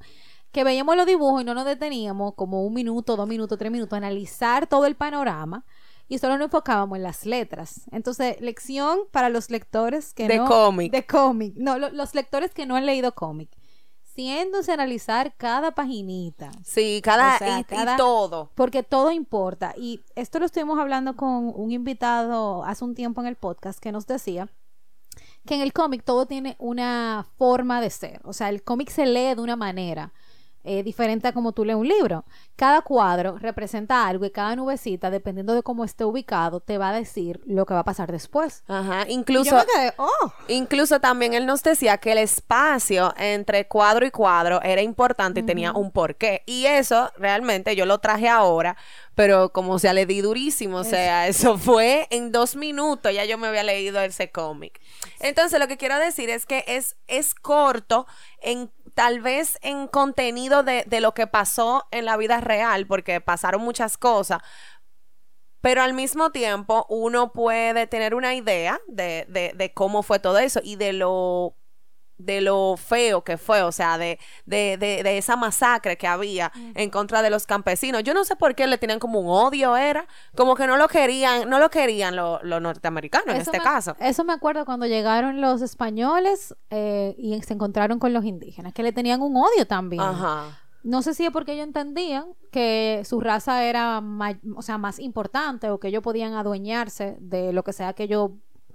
que 0.50 0.64
veíamos 0.64 0.96
los 0.96 1.06
dibujos 1.06 1.42
y 1.42 1.44
no 1.44 1.54
nos 1.54 1.64
deteníamos 1.64 2.34
como 2.34 2.64
un 2.64 2.74
minuto, 2.74 3.16
dos 3.16 3.28
minutos, 3.28 3.58
tres 3.58 3.70
minutos 3.70 3.96
analizar 3.96 4.66
todo 4.66 4.86
el 4.86 4.96
panorama 4.96 5.64
y 6.10 6.18
solo 6.18 6.36
nos 6.36 6.46
enfocábamos 6.46 6.96
en 6.96 7.04
las 7.04 7.24
letras. 7.24 7.82
Entonces, 7.92 8.38
lección 8.40 8.98
para 9.12 9.28
los 9.30 9.48
lectores 9.48 10.12
que 10.12 10.26
De 10.28 10.38
no... 10.38 10.46
cómic. 10.48 10.90
De 10.92 11.06
cómic. 11.06 11.54
No, 11.56 11.78
lo- 11.78 11.88
los 11.90 12.14
lectores 12.14 12.52
que 12.52 12.66
no 12.66 12.74
han 12.76 12.84
leído 12.84 13.14
cómic. 13.14 13.48
Siéndose 14.02 14.72
a 14.72 14.74
analizar 14.74 15.34
cada 15.36 15.70
paginita. 15.70 16.50
Sí, 16.64 17.00
cada, 17.02 17.36
O 17.36 17.38
sea, 17.38 17.58
y, 17.58 17.60
y 17.60 17.64
cada- 17.64 17.96
todo. 17.96 18.50
Porque 18.56 18.82
todo 18.82 19.12
importa. 19.12 19.72
Y 19.78 20.00
esto 20.16 20.40
lo 20.40 20.46
estuvimos 20.46 20.78
hablando 20.80 21.16
con 21.16 21.52
un 21.54 21.70
invitado 21.70 22.64
hace 22.64 22.84
un 22.84 22.94
tiempo 22.96 23.20
en 23.20 23.28
el 23.28 23.36
podcast 23.36 23.78
que 23.78 23.92
nos 23.92 24.06
decía 24.08 24.48
que 25.46 25.54
en 25.54 25.60
el 25.62 25.72
cómic 25.72 26.02
todo 26.04 26.26
tiene 26.26 26.56
una 26.58 27.24
forma 27.38 27.80
de 27.80 27.88
ser. 27.90 28.20
O 28.24 28.32
sea, 28.32 28.48
el 28.48 28.62
cómic 28.64 28.90
se 28.90 29.06
lee 29.06 29.34
de 29.36 29.40
una 29.40 29.56
manera 29.56 30.12
eh, 30.72 30.84
diferente 30.84 31.26
a 31.26 31.32
como 31.32 31.50
tú 31.50 31.64
lees 31.64 31.76
un 31.76 31.88
libro. 31.88 32.24
Cada 32.54 32.82
cuadro 32.82 33.36
representa 33.38 34.06
algo 34.06 34.24
y 34.24 34.30
cada 34.30 34.54
nubecita, 34.54 35.10
dependiendo 35.10 35.52
de 35.52 35.64
cómo 35.64 35.84
esté 35.84 36.04
ubicado, 36.04 36.60
te 36.60 36.78
va 36.78 36.90
a 36.90 36.92
decir 36.92 37.40
lo 37.44 37.66
que 37.66 37.74
va 37.74 37.80
a 37.80 37.84
pasar 37.84 38.12
después. 38.12 38.62
Ajá, 38.68 39.04
incluso, 39.08 39.50
yo 39.50 39.56
me 39.56 39.64
quedé, 39.64 39.94
oh, 39.96 40.32
incluso 40.46 41.00
también 41.00 41.34
él 41.34 41.44
nos 41.44 41.64
decía 41.64 41.98
que 41.98 42.12
el 42.12 42.18
espacio 42.18 43.12
entre 43.16 43.66
cuadro 43.66 44.06
y 44.06 44.12
cuadro 44.12 44.62
era 44.62 44.80
importante 44.80 45.40
y 45.40 45.42
tenía 45.42 45.72
un 45.72 45.90
porqué. 45.90 46.44
Y 46.46 46.66
eso 46.66 47.10
realmente 47.16 47.74
yo 47.74 47.84
lo 47.84 47.98
traje 47.98 48.28
ahora, 48.28 48.76
pero 49.16 49.50
como 49.52 49.80
sea, 49.80 49.92
le 49.92 50.06
di 50.06 50.20
durísimo. 50.20 50.76
O 50.76 50.84
sea, 50.84 51.26
eso 51.26 51.58
fue 51.58 52.06
en 52.10 52.30
dos 52.30 52.54
minutos, 52.54 53.12
ya 53.12 53.24
yo 53.24 53.38
me 53.38 53.48
había 53.48 53.64
leído 53.64 54.00
ese 54.00 54.30
cómic. 54.30 54.80
Entonces, 55.18 55.58
lo 55.58 55.66
que 55.66 55.76
quiero 55.76 55.98
decir 55.98 56.30
es 56.30 56.46
que 56.46 56.64
es, 56.68 56.94
es 57.08 57.34
corto 57.34 58.06
en 58.40 58.70
tal 58.94 59.20
vez 59.20 59.58
en 59.62 59.86
contenido 59.88 60.62
de, 60.62 60.84
de 60.86 61.00
lo 61.00 61.14
que 61.14 61.26
pasó 61.26 61.86
en 61.90 62.04
la 62.04 62.16
vida 62.16 62.40
real, 62.40 62.86
porque 62.86 63.20
pasaron 63.20 63.62
muchas 63.62 63.96
cosas, 63.96 64.40
pero 65.60 65.82
al 65.82 65.92
mismo 65.92 66.30
tiempo 66.30 66.86
uno 66.88 67.32
puede 67.32 67.86
tener 67.86 68.14
una 68.14 68.34
idea 68.34 68.80
de, 68.88 69.26
de, 69.28 69.52
de 69.54 69.74
cómo 69.74 70.02
fue 70.02 70.18
todo 70.18 70.38
eso 70.38 70.60
y 70.62 70.76
de 70.76 70.92
lo 70.92 71.56
de 72.24 72.40
lo 72.40 72.76
feo 72.76 73.22
que 73.22 73.36
fue, 73.38 73.62
o 73.62 73.72
sea, 73.72 73.98
de, 73.98 74.18
de, 74.46 74.76
de, 74.78 75.02
de 75.02 75.18
esa 75.18 75.36
masacre 75.36 75.96
que 75.96 76.06
había 76.06 76.52
en 76.74 76.90
contra 76.90 77.22
de 77.22 77.30
los 77.30 77.46
campesinos. 77.46 78.02
Yo 78.02 78.14
no 78.14 78.24
sé 78.24 78.36
por 78.36 78.54
qué 78.54 78.66
le 78.66 78.78
tenían 78.78 78.98
como 78.98 79.20
un 79.20 79.28
odio, 79.28 79.76
era 79.76 80.06
como 80.36 80.54
que 80.54 80.66
no 80.66 80.76
lo 80.76 80.88
querían, 80.88 81.48
no 81.48 81.58
lo 81.58 81.70
querían 81.70 82.16
los 82.16 82.42
norteamericanos 82.62 83.34
en 83.34 83.40
este 83.40 83.58
me- 83.58 83.64
caso. 83.64 83.96
Eso 83.98 84.24
me 84.24 84.32
acuerdo 84.32 84.64
cuando 84.64 84.86
llegaron 84.86 85.40
los 85.40 85.62
españoles 85.62 86.54
eh, 86.70 87.14
y 87.18 87.40
se 87.42 87.54
encontraron 87.54 87.98
con 87.98 88.12
los 88.12 88.24
indígenas, 88.24 88.72
que 88.72 88.82
le 88.82 88.92
tenían 88.92 89.22
un 89.22 89.36
odio 89.36 89.66
también. 89.66 90.02
Ajá. 90.02 90.58
No 90.82 91.02
sé 91.02 91.12
si 91.12 91.26
es 91.26 91.30
porque 91.30 91.52
ellos 91.52 91.66
entendían 91.66 92.24
que 92.50 93.02
su 93.04 93.20
raza 93.20 93.64
era 93.64 94.02
o 94.56 94.62
sea, 94.62 94.78
más 94.78 94.98
importante 94.98 95.68
o 95.68 95.78
que 95.78 95.88
ellos 95.88 96.02
podían 96.02 96.32
adueñarse 96.32 97.16
de 97.20 97.52
lo 97.52 97.62
que 97.64 97.74
sea 97.74 97.92
que 97.92 98.04
ellos 98.04 98.30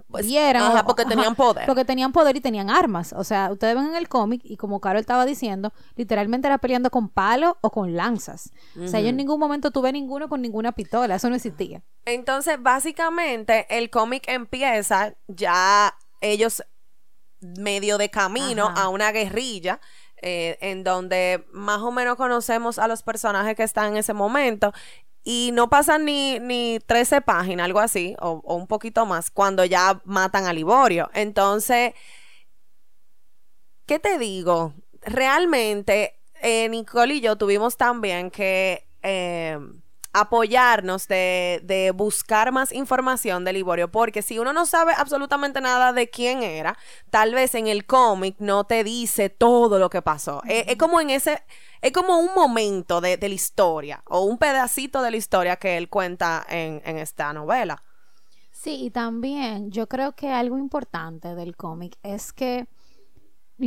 Pues, 0.08 0.26
ajá, 0.32 0.80
o- 0.82 0.86
porque 0.86 1.04
tenían 1.04 1.34
poder. 1.34 1.66
Porque 1.66 1.84
tenían 1.84 2.12
poder 2.12 2.36
y 2.36 2.40
tenían 2.40 2.70
armas. 2.70 3.12
O 3.12 3.24
sea, 3.24 3.50
ustedes 3.50 3.74
ven 3.74 3.86
en 3.86 3.96
el 3.96 4.08
cómic 4.08 4.40
y 4.44 4.56
como 4.56 4.80
Carol 4.80 5.00
estaba 5.00 5.26
diciendo, 5.26 5.72
literalmente 5.96 6.46
era 6.46 6.58
peleando 6.58 6.90
con 6.90 7.08
palos 7.08 7.54
o 7.60 7.70
con 7.70 7.96
lanzas. 7.96 8.50
O 8.80 8.86
sea, 8.86 9.00
yo 9.00 9.08
en 9.08 9.16
ningún 9.16 9.40
momento 9.40 9.70
tuve 9.72 9.92
ninguno 9.92 10.28
con 10.28 10.40
ninguna 10.42 10.72
pistola. 10.72 11.16
Eso 11.16 11.28
no 11.28 11.34
existía. 11.36 11.82
Entonces, 12.04 12.62
básicamente, 12.62 13.66
el 13.76 13.90
cómic 13.90 14.24
empieza 14.28 15.14
ya 15.26 15.96
ellos 16.20 16.62
medio 17.40 17.98
de 17.98 18.08
camino 18.10 18.66
Ajá. 18.68 18.82
a 18.84 18.88
una 18.88 19.12
guerrilla. 19.12 19.80
eh, 20.22 20.56
en 20.62 20.82
donde 20.82 21.44
más 21.52 21.80
o 21.82 21.92
menos 21.92 22.16
conocemos 22.16 22.78
a 22.78 22.88
los 22.88 23.02
personajes 23.02 23.54
que 23.54 23.62
están 23.62 23.88
en 23.88 23.96
ese 23.98 24.14
momento 24.14 24.72
y 25.28 25.50
no 25.52 25.68
pasan 25.68 26.04
ni, 26.04 26.38
ni 26.38 26.78
13 26.86 27.20
páginas, 27.20 27.64
algo 27.64 27.80
así, 27.80 28.14
o, 28.20 28.40
un 28.44 28.68
poquito 28.68 29.06
más, 29.06 29.28
cuando 29.28 29.64
ya 29.64 30.00
matan 30.04 30.46
a 30.46 30.52
Liborio. 30.52 31.10
Entonces, 31.14 31.94
¿qué 33.86 33.98
te 33.98 34.20
digo? 34.20 34.74
Realmente, 35.02 36.20
eh, 36.42 36.68
Nicole 36.68 37.14
y 37.14 37.20
yo 37.20 37.34
tuvimos 37.34 37.76
también 37.76 38.30
que 38.30 38.86
eh, 39.02 39.58
apoyarnos 40.20 41.08
de, 41.08 41.60
de 41.64 41.90
buscar 41.90 42.50
más 42.50 42.72
información 42.72 43.44
de 43.44 43.52
Liborio, 43.52 43.90
porque 43.90 44.22
si 44.22 44.38
uno 44.38 44.52
no 44.54 44.64
sabe 44.64 44.94
absolutamente 44.96 45.60
nada 45.60 45.92
de 45.92 46.08
quién 46.08 46.42
era, 46.42 46.78
tal 47.10 47.34
vez 47.34 47.54
en 47.54 47.66
el 47.66 47.84
cómic 47.84 48.36
no 48.38 48.64
te 48.64 48.82
dice 48.82 49.28
todo 49.28 49.78
lo 49.78 49.90
que 49.90 50.00
pasó. 50.00 50.42
Es 50.46 50.76
como 50.76 51.00
en 51.02 51.10
ese, 51.10 51.42
es 51.82 51.92
como 51.92 52.18
un 52.18 52.30
momento 52.34 53.00
de, 53.02 53.18
de 53.18 53.28
la 53.28 53.34
historia, 53.34 54.02
o 54.06 54.22
un 54.22 54.38
pedacito 54.38 55.02
de 55.02 55.10
la 55.10 55.16
historia 55.18 55.56
que 55.56 55.76
él 55.76 55.90
cuenta 55.90 56.46
en, 56.48 56.80
en 56.86 56.96
esta 56.96 57.32
novela. 57.34 57.82
Sí, 58.52 58.86
y 58.86 58.90
también 58.90 59.70
yo 59.70 59.86
creo 59.86 60.12
que 60.12 60.32
algo 60.32 60.56
importante 60.56 61.34
del 61.34 61.56
cómic 61.56 61.98
es 62.02 62.32
que 62.32 62.66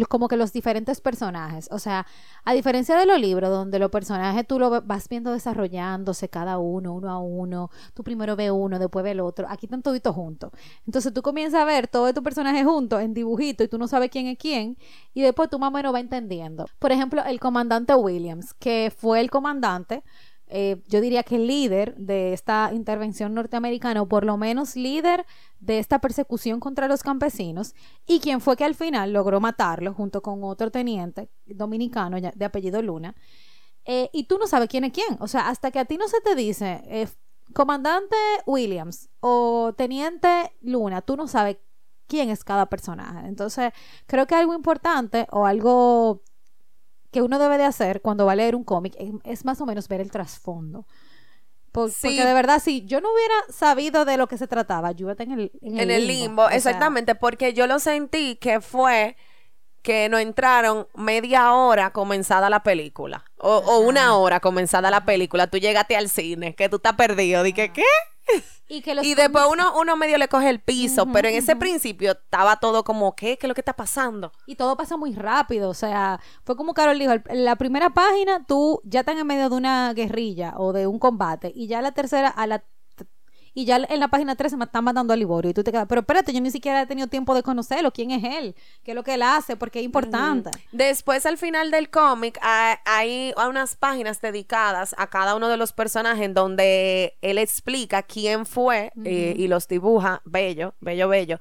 como 0.07 0.27
que 0.27 0.37
los 0.37 0.53
diferentes 0.53 1.01
personajes, 1.01 1.67
o 1.71 1.79
sea, 1.79 2.05
a 2.45 2.53
diferencia 2.53 2.95
de 2.95 3.05
los 3.05 3.19
libros 3.19 3.49
donde 3.49 3.79
los 3.79 3.89
personajes 3.89 4.45
tú 4.45 4.59
lo 4.59 4.81
vas 4.81 5.09
viendo 5.09 5.31
desarrollándose 5.31 6.29
cada 6.29 6.57
uno, 6.59 6.93
uno 6.93 7.09
a 7.09 7.19
uno, 7.19 7.71
tú 7.93 8.03
primero 8.03 8.35
ves 8.35 8.51
uno, 8.51 8.77
después 8.77 9.03
ves 9.03 9.13
el 9.13 9.19
otro, 9.19 9.47
aquí 9.49 9.65
están 9.65 9.81
toditos 9.81 10.15
juntos. 10.15 10.51
Entonces 10.85 11.13
tú 11.13 11.21
comienzas 11.21 11.61
a 11.61 11.65
ver 11.65 11.87
todos 11.87 12.09
estos 12.09 12.23
personajes 12.23 12.65
juntos 12.65 13.01
en 13.01 13.13
dibujito 13.13 13.63
y 13.63 13.67
tú 13.67 13.77
no 13.77 13.87
sabes 13.87 14.09
quién 14.11 14.27
es 14.27 14.37
quién 14.37 14.77
y 15.13 15.21
después 15.21 15.49
tú 15.49 15.59
más 15.59 15.69
o 15.69 15.71
menos 15.71 15.91
vas 15.91 16.01
entendiendo. 16.01 16.65
Por 16.77 16.91
ejemplo, 16.91 17.23
el 17.25 17.39
comandante 17.39 17.95
Williams, 17.95 18.53
que 18.53 18.93
fue 18.95 19.19
el 19.21 19.31
comandante 19.31 20.03
eh, 20.49 20.81
yo 20.87 20.99
diría 20.99 21.23
que 21.23 21.37
líder 21.37 21.95
de 21.95 22.33
esta 22.33 22.71
intervención 22.73 23.33
norteamericana, 23.33 24.01
o 24.01 24.07
por 24.07 24.25
lo 24.25 24.35
menos 24.35 24.75
líder 24.75 25.25
de 25.59 25.79
esta 25.79 25.99
persecución 25.99 26.59
contra 26.59 26.87
los 26.87 27.03
campesinos, 27.03 27.75
y 28.07 28.19
quien 28.19 28.41
fue 28.41 28.57
que 28.57 28.65
al 28.65 28.75
final 28.75 29.13
logró 29.13 29.39
matarlo 29.39 29.93
junto 29.93 30.21
con 30.21 30.43
otro 30.43 30.71
teniente 30.71 31.29
dominicano 31.45 32.17
de 32.19 32.45
apellido 32.45 32.81
Luna. 32.81 33.15
Eh, 33.85 34.09
y 34.13 34.25
tú 34.25 34.37
no 34.37 34.47
sabes 34.47 34.69
quién 34.69 34.83
es 34.83 34.93
quién. 34.93 35.17
O 35.19 35.27
sea, 35.27 35.49
hasta 35.49 35.71
que 35.71 35.79
a 35.79 35.85
ti 35.85 35.97
no 35.97 36.07
se 36.07 36.21
te 36.21 36.35
dice 36.35 36.81
eh, 36.85 37.07
comandante 37.53 38.15
Williams 38.45 39.09
o 39.19 39.73
teniente 39.77 40.55
Luna, 40.61 41.01
tú 41.01 41.15
no 41.15 41.27
sabes 41.27 41.57
quién 42.07 42.29
es 42.29 42.43
cada 42.43 42.67
personaje. 42.67 43.27
Entonces, 43.27 43.71
creo 44.07 44.27
que 44.27 44.35
algo 44.35 44.53
importante 44.53 45.27
o 45.31 45.45
algo 45.45 46.23
que 47.11 47.21
uno 47.21 47.39
debe 47.39 47.57
de 47.57 47.63
hacer 47.65 48.01
cuando 48.01 48.25
va 48.25 48.33
a 48.33 48.35
leer 48.35 48.55
un 48.55 48.63
cómic 48.63 48.95
es, 49.23 49.45
más 49.45 49.59
o 49.61 49.65
menos 49.65 49.87
ver 49.87 50.01
el 50.01 50.11
trasfondo. 50.11 50.85
Por- 51.71 51.91
Sí. 51.91 52.07
Porque 52.07 52.25
de 52.25 52.33
verdad, 52.33 52.59
si 52.63 52.85
yo 52.85 52.99
no 53.01 53.09
hubiera 53.13 53.35
sabido 53.49 54.05
de 54.05 54.17
lo 54.17 54.27
que 54.27 54.37
se 54.37 54.47
trataba, 54.47 54.91
yo 54.91 55.03
iba 55.05 55.11
a 55.11 55.13
estar 55.13 55.27
en 55.27 55.33
el, 55.39 55.51
en 55.61 55.73
el 55.77 55.79
en 55.81 55.91
el 55.91 56.07
limbo, 56.07 56.43
O 56.43 56.47
sea, 56.47 56.57
exactamente, 56.57 57.15
porque 57.15 57.53
yo 57.53 57.67
lo 57.67 57.79
sentí 57.79 58.35
que 58.37 58.59
fue 58.61 59.15
que 59.81 60.09
no 60.09 60.17
entraron 60.19 60.87
media 60.95 61.53
hora 61.53 61.91
comenzada 61.91 62.49
la 62.49 62.63
película 62.63 63.23
o, 63.37 63.57
o 63.59 63.79
una 63.79 64.15
hora 64.17 64.39
comenzada 64.41 64.91
la 64.91 65.05
película, 65.05 65.47
tú 65.47 65.57
llegaste 65.57 65.95
al 65.95 66.09
cine, 66.09 66.53
que 66.53 66.67
tú 66.69 66.77
estás 66.77 66.93
perdido, 66.95 67.43
dije, 67.43 67.71
¿qué? 67.71 67.83
y 68.67 68.81
que 68.81 68.95
los 68.95 69.05
Y 69.05 69.15
después 69.15 69.45
uno, 69.51 69.73
uno 69.79 69.95
medio 69.95 70.17
le 70.17 70.27
coge 70.27 70.49
el 70.49 70.59
piso, 70.59 71.07
pero 71.11 71.27
en 71.27 71.35
ese 71.35 71.55
principio 71.55 72.11
estaba 72.11 72.57
todo 72.57 72.83
como, 72.83 73.15
¿qué? 73.15 73.37
¿Qué 73.37 73.47
es 73.47 73.49
lo 73.49 73.55
que 73.55 73.61
está 73.61 73.73
pasando? 73.73 74.31
Y 74.45 74.55
todo 74.55 74.77
pasa 74.77 74.97
muy 74.97 75.13
rápido, 75.13 75.69
o 75.69 75.73
sea, 75.73 76.19
fue 76.43 76.55
como 76.55 76.73
Carol 76.73 76.99
dijo, 76.99 77.13
en 77.13 77.45
la 77.45 77.55
primera 77.55 77.91
página 77.91 78.45
tú 78.45 78.81
ya 78.83 79.01
estás 79.01 79.17
en 79.17 79.27
medio 79.27 79.49
de 79.49 79.55
una 79.55 79.93
guerrilla 79.93 80.53
o 80.57 80.73
de 80.73 80.87
un 80.87 80.99
combate 80.99 81.51
y 81.55 81.67
ya 81.67 81.81
la 81.81 81.91
tercera 81.91 82.29
a 82.29 82.47
la 82.47 82.63
y 83.53 83.65
ya 83.65 83.77
en 83.77 83.99
la 83.99 84.07
página 84.07 84.35
3 84.35 84.51
se 84.51 84.57
me 84.57 84.65
están 84.65 84.83
matando 84.83 85.13
a 85.13 85.17
Liborio 85.17 85.51
y 85.51 85.53
tú 85.53 85.63
te 85.63 85.71
quedas, 85.71 85.85
pero 85.87 86.01
espérate, 86.01 86.31
yo 86.33 86.41
ni 86.41 86.51
siquiera 86.51 86.81
he 86.81 86.85
tenido 86.85 87.07
tiempo 87.07 87.33
de 87.35 87.43
conocerlo, 87.43 87.91
quién 87.91 88.11
es 88.11 88.23
él, 88.23 88.55
qué 88.83 88.91
es 88.91 88.95
lo 88.95 89.03
que 89.03 89.15
él 89.15 89.21
hace, 89.23 89.55
porque 89.55 89.79
es 89.79 89.85
importante. 89.85 90.51
Después, 90.71 91.25
al 91.25 91.37
final 91.37 91.71
del 91.71 91.89
cómic, 91.89 92.37
hay, 92.41 92.75
hay 92.85 93.33
unas 93.47 93.75
páginas 93.75 94.21
dedicadas 94.21 94.95
a 94.97 95.07
cada 95.07 95.35
uno 95.35 95.47
de 95.47 95.57
los 95.57 95.73
personajes 95.73 96.23
en 96.23 96.33
donde 96.33 97.17
él 97.21 97.37
explica 97.37 98.03
quién 98.03 98.45
fue 98.45 98.91
eh, 99.05 99.33
y 99.37 99.47
los 99.47 99.67
dibuja 99.67 100.21
bello, 100.25 100.75
bello, 100.79 101.07
bello. 101.09 101.39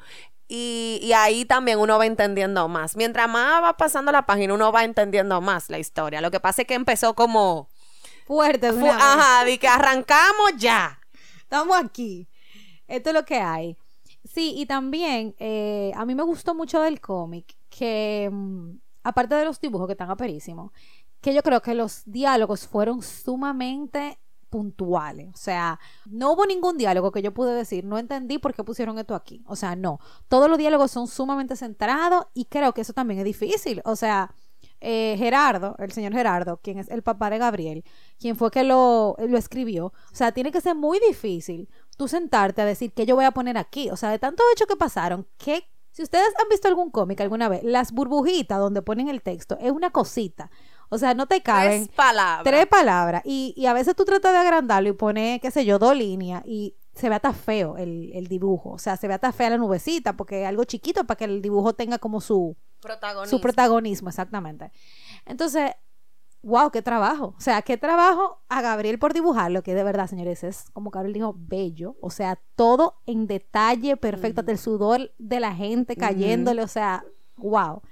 Y, 0.50 0.98
y 1.02 1.12
ahí 1.12 1.44
también 1.44 1.78
uno 1.78 1.98
va 1.98 2.06
entendiendo 2.06 2.68
más. 2.68 2.96
Mientras 2.96 3.28
más 3.28 3.62
va 3.62 3.76
pasando 3.76 4.10
la 4.12 4.24
página, 4.24 4.54
uno 4.54 4.72
va 4.72 4.82
entendiendo 4.84 5.42
más 5.42 5.68
la 5.68 5.78
historia. 5.78 6.22
Lo 6.22 6.30
que 6.30 6.40
pasa 6.40 6.62
es 6.62 6.68
que 6.68 6.72
empezó 6.74 7.14
como... 7.14 7.68
Fuerte, 8.26 8.72
fu- 8.72 8.86
ajá, 8.90 9.44
de 9.44 9.58
que 9.58 9.68
arrancamos 9.68 10.52
ya. 10.56 10.97
Estamos 11.48 11.78
aquí. 11.82 12.28
Esto 12.86 13.08
es 13.08 13.14
lo 13.14 13.24
que 13.24 13.36
hay. 13.36 13.74
Sí, 14.22 14.52
y 14.54 14.66
también 14.66 15.34
eh, 15.38 15.92
a 15.96 16.04
mí 16.04 16.14
me 16.14 16.22
gustó 16.22 16.54
mucho 16.54 16.82
del 16.82 17.00
cómic 17.00 17.56
que, 17.70 18.28
mm, 18.30 18.72
aparte 19.02 19.34
de 19.34 19.46
los 19.46 19.58
dibujos 19.58 19.86
que 19.86 19.92
están 19.92 20.10
aperísimos, 20.10 20.72
que 21.22 21.32
yo 21.32 21.42
creo 21.42 21.62
que 21.62 21.74
los 21.74 22.02
diálogos 22.04 22.66
fueron 22.68 23.00
sumamente 23.00 24.18
puntuales. 24.50 25.30
O 25.34 25.38
sea, 25.38 25.80
no 26.04 26.32
hubo 26.32 26.44
ningún 26.44 26.76
diálogo 26.76 27.12
que 27.12 27.22
yo 27.22 27.32
pude 27.32 27.54
decir, 27.54 27.82
no 27.86 27.96
entendí 27.96 28.38
por 28.38 28.52
qué 28.52 28.62
pusieron 28.62 28.98
esto 28.98 29.14
aquí. 29.14 29.42
O 29.46 29.56
sea, 29.56 29.74
no. 29.74 30.00
Todos 30.28 30.50
los 30.50 30.58
diálogos 30.58 30.90
son 30.90 31.06
sumamente 31.08 31.56
centrados 31.56 32.26
y 32.34 32.44
creo 32.44 32.74
que 32.74 32.82
eso 32.82 32.92
también 32.92 33.20
es 33.20 33.24
difícil. 33.24 33.80
O 33.86 33.96
sea, 33.96 34.34
eh, 34.80 35.16
Gerardo, 35.18 35.74
el 35.78 35.92
señor 35.92 36.12
Gerardo, 36.12 36.60
quien 36.62 36.78
es 36.78 36.88
el 36.88 37.02
papá 37.02 37.30
de 37.30 37.38
Gabriel, 37.38 37.84
quien 38.18 38.36
fue 38.36 38.50
que 38.50 38.64
lo, 38.64 39.16
lo 39.18 39.38
escribió, 39.38 39.86
o 39.86 40.14
sea, 40.14 40.32
tiene 40.32 40.52
que 40.52 40.60
ser 40.60 40.74
muy 40.74 40.98
difícil 41.06 41.68
tú 41.96 42.08
sentarte 42.08 42.62
a 42.62 42.64
decir 42.64 42.92
qué 42.92 43.04
yo 43.06 43.16
voy 43.16 43.24
a 43.24 43.32
poner 43.32 43.58
aquí. 43.58 43.90
O 43.90 43.96
sea, 43.96 44.10
de 44.10 44.18
tantos 44.18 44.46
hechos 44.52 44.66
que 44.68 44.76
pasaron, 44.76 45.26
que 45.36 45.64
si 45.90 46.02
ustedes 46.02 46.28
han 46.40 46.48
visto 46.48 46.68
algún 46.68 46.90
cómic 46.90 47.20
alguna 47.20 47.48
vez, 47.48 47.64
las 47.64 47.90
burbujitas 47.92 48.58
donde 48.58 48.82
ponen 48.82 49.08
el 49.08 49.20
texto 49.22 49.58
es 49.60 49.72
una 49.72 49.90
cosita. 49.90 50.50
O 50.90 50.96
sea, 50.96 51.12
no 51.14 51.26
te 51.26 51.42
caben 51.42 51.86
Tres 51.86 51.96
palabras. 51.96 52.44
tres 52.44 52.66
palabras. 52.66 53.22
Y, 53.24 53.52
y 53.56 53.66
a 53.66 53.72
veces 53.72 53.96
tú 53.96 54.04
tratas 54.04 54.32
de 54.32 54.38
agrandarlo 54.38 54.88
y 54.88 54.92
pones, 54.92 55.40
qué 55.40 55.50
sé 55.50 55.64
yo, 55.64 55.78
dos 55.78 55.96
líneas 55.96 56.42
y 56.46 56.76
se 56.94 57.08
ve 57.08 57.16
hasta 57.16 57.32
feo 57.32 57.76
el, 57.76 58.10
el 58.14 58.26
dibujo. 58.28 58.70
O 58.70 58.78
sea, 58.78 58.96
se 58.96 59.08
ve 59.08 59.14
hasta 59.14 59.32
fea 59.32 59.50
la 59.50 59.58
nubecita 59.58 60.16
porque 60.16 60.42
es 60.42 60.48
algo 60.48 60.64
chiquito 60.64 61.04
para 61.04 61.16
que 61.18 61.24
el 61.24 61.42
dibujo 61.42 61.74
tenga 61.74 61.98
como 61.98 62.20
su, 62.20 62.56
Protagonista. 62.80 63.36
su 63.36 63.40
protagonismo, 63.40 64.08
exactamente. 64.08 64.70
Entonces, 65.26 65.72
wow, 66.42 66.70
qué 66.70 66.82
trabajo. 66.82 67.34
O 67.36 67.40
sea, 67.40 67.62
qué 67.62 67.76
trabajo 67.76 68.42
a 68.48 68.62
Gabriel 68.62 68.98
por 68.98 69.12
dibujarlo, 69.12 69.62
que 69.62 69.74
de 69.74 69.82
verdad, 69.84 70.06
señores, 70.08 70.44
es 70.44 70.70
como 70.72 70.90
Gabriel 70.90 71.14
dijo, 71.14 71.34
bello. 71.36 71.96
O 72.00 72.10
sea, 72.10 72.38
todo 72.54 73.00
en 73.06 73.26
detalle, 73.26 73.96
perfecto, 73.96 74.40
hasta 74.40 74.52
el 74.52 74.58
sudor 74.58 75.12
de 75.18 75.40
la 75.40 75.54
gente 75.54 75.96
cayéndole, 75.96 76.62
o 76.62 76.68
sea, 76.68 77.04
wow. 77.36 77.82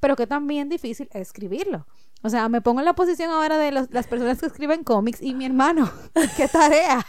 Pero 0.00 0.16
que 0.16 0.26
también 0.26 0.68
difícil 0.68 1.08
es 1.12 1.20
escribirlo. 1.28 1.86
O 2.24 2.28
sea, 2.28 2.48
me 2.48 2.60
pongo 2.60 2.78
en 2.80 2.84
la 2.86 2.94
posición 2.94 3.30
ahora 3.32 3.58
de 3.58 3.72
los- 3.72 3.90
las 3.90 4.06
personas 4.06 4.38
que 4.38 4.46
escriben 4.46 4.84
cómics 4.84 5.20
y 5.20 5.34
mi 5.34 5.44
hermano, 5.44 5.90
qué 6.36 6.46
tarea. 6.46 7.04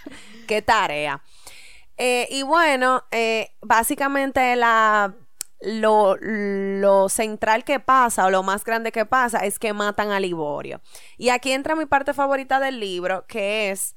qué 0.47 0.61
tarea. 0.63 1.21
Eh, 1.97 2.27
y 2.31 2.41
bueno, 2.41 3.03
eh, 3.11 3.51
básicamente 3.61 4.55
la, 4.55 5.15
lo, 5.63 6.17
lo 6.19 7.09
central 7.09 7.63
que 7.63 7.79
pasa 7.79 8.25
o 8.25 8.29
lo 8.29 8.43
más 8.43 8.63
grande 8.63 8.91
que 8.91 9.05
pasa 9.05 9.39
es 9.39 9.59
que 9.59 9.73
matan 9.73 10.11
a 10.11 10.19
Liborio. 10.19 10.81
Y 11.17 11.29
aquí 11.29 11.51
entra 11.51 11.75
mi 11.75 11.85
parte 11.85 12.13
favorita 12.13 12.59
del 12.59 12.79
libro, 12.79 13.25
que 13.27 13.71
es 13.71 13.95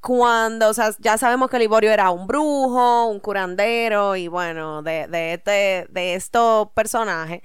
cuando, 0.00 0.68
o 0.68 0.74
sea, 0.74 0.90
ya 0.98 1.18
sabemos 1.18 1.50
que 1.50 1.58
Liborio 1.58 1.90
era 1.90 2.10
un 2.10 2.26
brujo, 2.26 3.06
un 3.06 3.20
curandero 3.20 4.16
y 4.16 4.28
bueno, 4.28 4.82
de, 4.82 5.08
de, 5.08 5.34
este, 5.34 5.86
de 5.90 6.14
estos 6.14 6.70
personajes. 6.72 7.42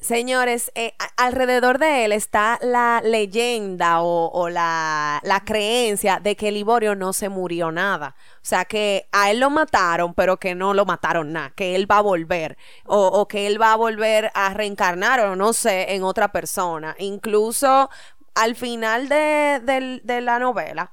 Señores, 0.00 0.70
eh, 0.76 0.94
alrededor 1.16 1.78
de 1.78 2.04
él 2.04 2.12
está 2.12 2.60
la 2.62 3.00
leyenda 3.02 4.00
o, 4.00 4.48
la, 4.48 5.20
creencia 5.44 6.20
de 6.20 6.36
que 6.36 6.52
Liborio 6.52 6.94
no 6.94 7.12
se 7.12 7.28
murió 7.28 7.72
nada. 7.72 8.14
O 8.36 8.44
sea, 8.44 8.64
que 8.64 9.08
a 9.10 9.32
él 9.32 9.40
lo 9.40 9.50
mataron, 9.50 10.14
pero 10.14 10.36
que 10.36 10.54
no 10.54 10.72
lo 10.72 10.84
mataron 10.84 11.32
nada, 11.32 11.50
que 11.50 11.74
él 11.74 11.90
va 11.90 11.98
a 11.98 12.02
volver 12.02 12.56
o, 12.86 13.26
que 13.26 13.48
él 13.48 13.60
va 13.60 13.72
a 13.72 13.76
volver 13.76 14.30
a 14.34 14.54
reencarnar 14.54 15.18
o 15.20 15.34
no 15.34 15.52
sé, 15.52 15.94
en 15.94 16.04
otra 16.04 16.30
persona. 16.30 16.94
Incluso 17.00 17.90
al 18.34 18.54
final 18.54 19.08
de, 19.08 20.00
de 20.04 20.20
la 20.20 20.38
novela, 20.38 20.92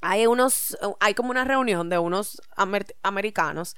hay 0.00 0.26
unos, 0.26 0.76
hay 1.00 1.14
como 1.14 1.30
una 1.30 1.44
reunión 1.44 1.88
de 1.88 1.98
unos 1.98 2.42
americanos 3.02 3.76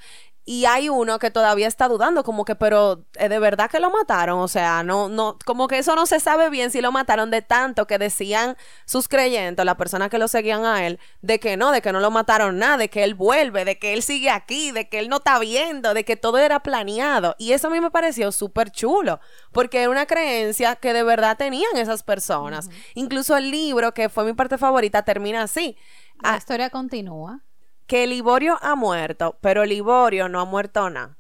y 0.48 0.64
hay 0.64 0.88
uno 0.88 1.18
que 1.18 1.32
todavía 1.32 1.66
está 1.66 1.88
dudando, 1.88 2.22
como 2.22 2.44
que, 2.44 2.54
pero 2.54 3.04
¿es 3.16 3.28
de 3.28 3.38
verdad 3.40 3.68
que 3.68 3.80
lo 3.80 3.90
mataron? 3.90 4.38
O 4.38 4.46
sea, 4.46 4.84
no, 4.84 5.08
no, 5.08 5.36
como 5.44 5.66
que 5.66 5.78
eso 5.78 5.96
no 5.96 6.06
se 6.06 6.20
sabe 6.20 6.50
bien 6.50 6.70
si 6.70 6.80
lo 6.80 6.92
mataron 6.92 7.32
de 7.32 7.42
tanto 7.42 7.88
que 7.88 7.98
decían 7.98 8.56
sus 8.84 9.08
creyentes, 9.08 9.64
las 9.64 9.74
personas 9.74 10.08
que 10.08 10.18
lo 10.18 10.28
seguían 10.28 10.64
a 10.64 10.86
él, 10.86 11.00
de 11.20 11.40
que 11.40 11.56
no, 11.56 11.72
de 11.72 11.82
que 11.82 11.90
no 11.90 11.98
lo 11.98 12.12
mataron 12.12 12.58
nada, 12.58 12.76
de 12.76 12.88
que 12.88 13.02
él 13.02 13.16
vuelve, 13.16 13.64
de 13.64 13.80
que 13.80 13.92
él 13.92 14.04
sigue 14.04 14.30
aquí, 14.30 14.70
de 14.70 14.88
que 14.88 15.00
él 15.00 15.08
no 15.08 15.16
está 15.16 15.40
viendo, 15.40 15.94
de 15.94 16.04
que 16.04 16.14
todo 16.14 16.38
era 16.38 16.60
planeado. 16.60 17.34
Y 17.38 17.50
eso 17.50 17.66
a 17.66 17.70
mí 17.70 17.80
me 17.80 17.90
pareció 17.90 18.30
súper 18.30 18.70
chulo, 18.70 19.18
porque 19.50 19.82
era 19.82 19.90
una 19.90 20.06
creencia 20.06 20.76
que 20.76 20.92
de 20.92 21.02
verdad 21.02 21.36
tenían 21.36 21.76
esas 21.76 22.04
personas. 22.04 22.70
Incluso 22.94 23.36
el 23.36 23.50
libro, 23.50 23.94
que 23.94 24.08
fue 24.08 24.24
mi 24.24 24.32
parte 24.32 24.58
favorita, 24.58 25.02
termina 25.02 25.42
así. 25.42 25.76
La 26.22 26.34
ah, 26.34 26.36
historia 26.36 26.70
continúa 26.70 27.42
que 27.86 28.06
Liborio 28.06 28.58
ha 28.62 28.74
muerto, 28.74 29.36
pero 29.40 29.64
Liborio 29.64 30.28
no 30.28 30.40
ha 30.40 30.44
muerto 30.44 30.90
nada. 30.90 31.16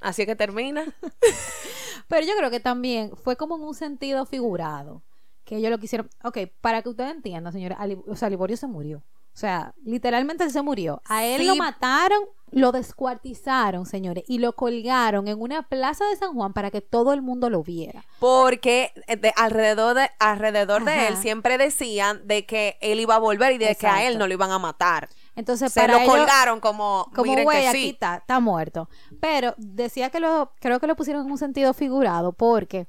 Así 0.00 0.26
que 0.26 0.36
termina. 0.36 0.84
pero 2.08 2.26
yo 2.26 2.36
creo 2.36 2.50
que 2.50 2.60
también 2.60 3.16
fue 3.16 3.36
como 3.36 3.56
en 3.56 3.62
un 3.62 3.74
sentido 3.74 4.26
figurado. 4.26 5.02
Que 5.44 5.56
ellos 5.56 5.70
lo 5.70 5.78
quisieron. 5.78 6.08
Ok, 6.24 6.38
para 6.60 6.82
que 6.82 6.90
ustedes 6.90 7.10
entiendan, 7.10 7.52
señores, 7.52 7.78
o 8.06 8.16
sea, 8.16 8.28
Liborio 8.28 8.56
se 8.56 8.66
murió. 8.66 9.02
O 9.38 9.40
sea, 9.40 9.72
literalmente 9.84 10.42
él 10.42 10.50
se 10.50 10.62
murió. 10.62 11.00
A 11.04 11.24
él 11.24 11.46
lo 11.46 11.54
mataron, 11.54 12.18
lo 12.50 12.72
descuartizaron, 12.72 13.86
señores, 13.86 14.24
y 14.26 14.38
lo 14.38 14.52
colgaron 14.54 15.28
en 15.28 15.40
una 15.40 15.62
plaza 15.62 16.04
de 16.06 16.16
San 16.16 16.34
Juan 16.34 16.52
para 16.52 16.72
que 16.72 16.80
todo 16.80 17.12
el 17.12 17.22
mundo 17.22 17.48
lo 17.48 17.62
viera. 17.62 18.04
Porque 18.18 18.92
eh, 19.06 19.32
alrededor 19.36 19.94
de 19.94 20.10
alrededor 20.18 20.84
de 20.84 21.06
él 21.06 21.16
siempre 21.16 21.56
decían 21.56 22.26
de 22.26 22.46
que 22.46 22.78
él 22.80 22.98
iba 22.98 23.14
a 23.14 23.20
volver 23.20 23.52
y 23.52 23.58
de 23.58 23.76
que 23.76 23.86
a 23.86 24.08
él 24.08 24.18
no 24.18 24.26
lo 24.26 24.34
iban 24.34 24.50
a 24.50 24.58
matar. 24.58 25.08
Entonces, 25.38 25.72
se 25.72 25.86
lo 25.86 26.04
colgaron 26.04 26.58
como, 26.58 27.08
como 27.14 27.32
güey, 27.44 27.66
aquí 27.66 27.90
está, 27.90 28.16
está 28.16 28.40
muerto. 28.40 28.88
Pero 29.20 29.54
decía 29.56 30.10
que 30.10 30.18
lo, 30.18 30.50
creo 30.58 30.80
que 30.80 30.88
lo 30.88 30.96
pusieron 30.96 31.24
en 31.24 31.30
un 31.30 31.38
sentido 31.38 31.72
figurado, 31.74 32.32
porque 32.32 32.88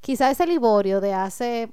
quizá 0.00 0.28
ese 0.28 0.44
Liborio 0.44 1.00
de 1.00 1.14
hace 1.14 1.72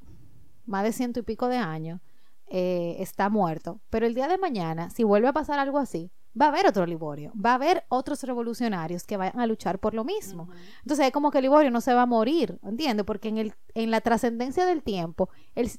más 0.67 0.83
de 0.83 0.91
ciento 0.91 1.19
y 1.19 1.23
pico 1.23 1.47
de 1.47 1.57
años 1.57 2.01
eh, 2.45 2.97
está 2.99 3.29
muerto. 3.29 3.81
Pero 3.89 4.05
el 4.05 4.13
día 4.13 4.27
de 4.27 4.37
mañana, 4.37 4.91
si 4.91 5.03
vuelve 5.03 5.27
a 5.27 5.33
pasar 5.33 5.57
algo 5.57 5.79
así, 5.79 6.11
va 6.39 6.45
a 6.45 6.49
haber 6.49 6.67
otro 6.67 6.85
Liborio, 6.85 7.33
va 7.33 7.51
a 7.51 7.55
haber 7.55 7.83
otros 7.89 8.23
revolucionarios 8.23 9.03
que 9.03 9.17
vayan 9.17 9.39
a 9.39 9.47
luchar 9.47 9.79
por 9.79 9.93
lo 9.93 10.03
mismo. 10.03 10.49
Entonces 10.81 11.07
es 11.07 11.11
como 11.11 11.31
que 11.31 11.41
Liborio 11.41 11.71
no 11.71 11.81
se 11.81 11.93
va 11.93 12.03
a 12.03 12.05
morir, 12.05 12.59
¿entiendes? 12.63 13.05
Porque 13.05 13.29
en, 13.29 13.37
el, 13.37 13.53
en 13.73 13.91
la 13.91 14.01
trascendencia 14.01 14.65
del 14.65 14.81
tiempo, 14.81 15.29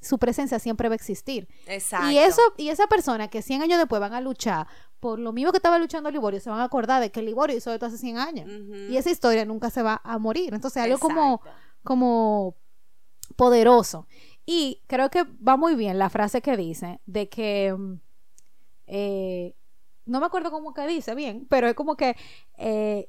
su 0.03 0.19
presencia 0.19 0.59
siempre 0.59 0.89
va 0.89 0.95
a 0.95 0.97
existir. 0.97 1.49
Exacto. 1.67 2.11
Y, 2.11 2.19
eso, 2.19 2.43
y 2.57 2.69
esa 2.69 2.87
persona 2.87 3.29
que 3.29 3.41
100 3.41 3.63
años 3.63 3.79
después 3.79 4.01
van 4.01 4.13
a 4.13 4.21
luchar 4.21 4.67
por 5.01 5.19
lo 5.19 5.33
mismo 5.33 5.51
que 5.51 5.59
estaba 5.59 5.79
luchando 5.79 6.11
Liborio, 6.11 6.39
se 6.39 6.51
van 6.51 6.61
a 6.61 6.65
acordar 6.65 7.01
de 7.01 7.11
que 7.11 7.23
Liborio 7.23 7.57
hizo 7.57 7.73
esto 7.73 7.87
hace 7.87 7.99
100 7.99 8.19
años. 8.19 8.51
Y 8.89 8.97
esa 8.97 9.11
historia 9.11 9.45
nunca 9.45 9.71
se 9.71 9.83
va 9.83 10.01
a 10.05 10.19
morir. 10.19 10.55
Entonces 10.55 10.83
algo 10.83 10.99
como, 10.99 11.41
como 11.83 12.57
poderoso. 13.37 14.07
Y 14.45 14.83
creo 14.87 15.11
que 15.11 15.25
va 15.25 15.57
muy 15.57 15.75
bien 15.75 15.99
la 15.99 16.11
frase 16.11 16.43
que 16.43 16.57
dice 16.57 17.01
de 17.07 17.29
que... 17.29 17.75
Mm, 17.77 17.95
eh, 18.87 19.55
no 20.07 20.21
me 20.21 20.27
acuerdo 20.27 20.51
cómo 20.51 20.75
que 20.75 20.87
dice 20.87 21.15
bien, 21.15 21.47
pero 21.49 21.69
es 21.69 21.75
como 21.75 21.97
que 21.97 22.17
eh, 22.57 23.09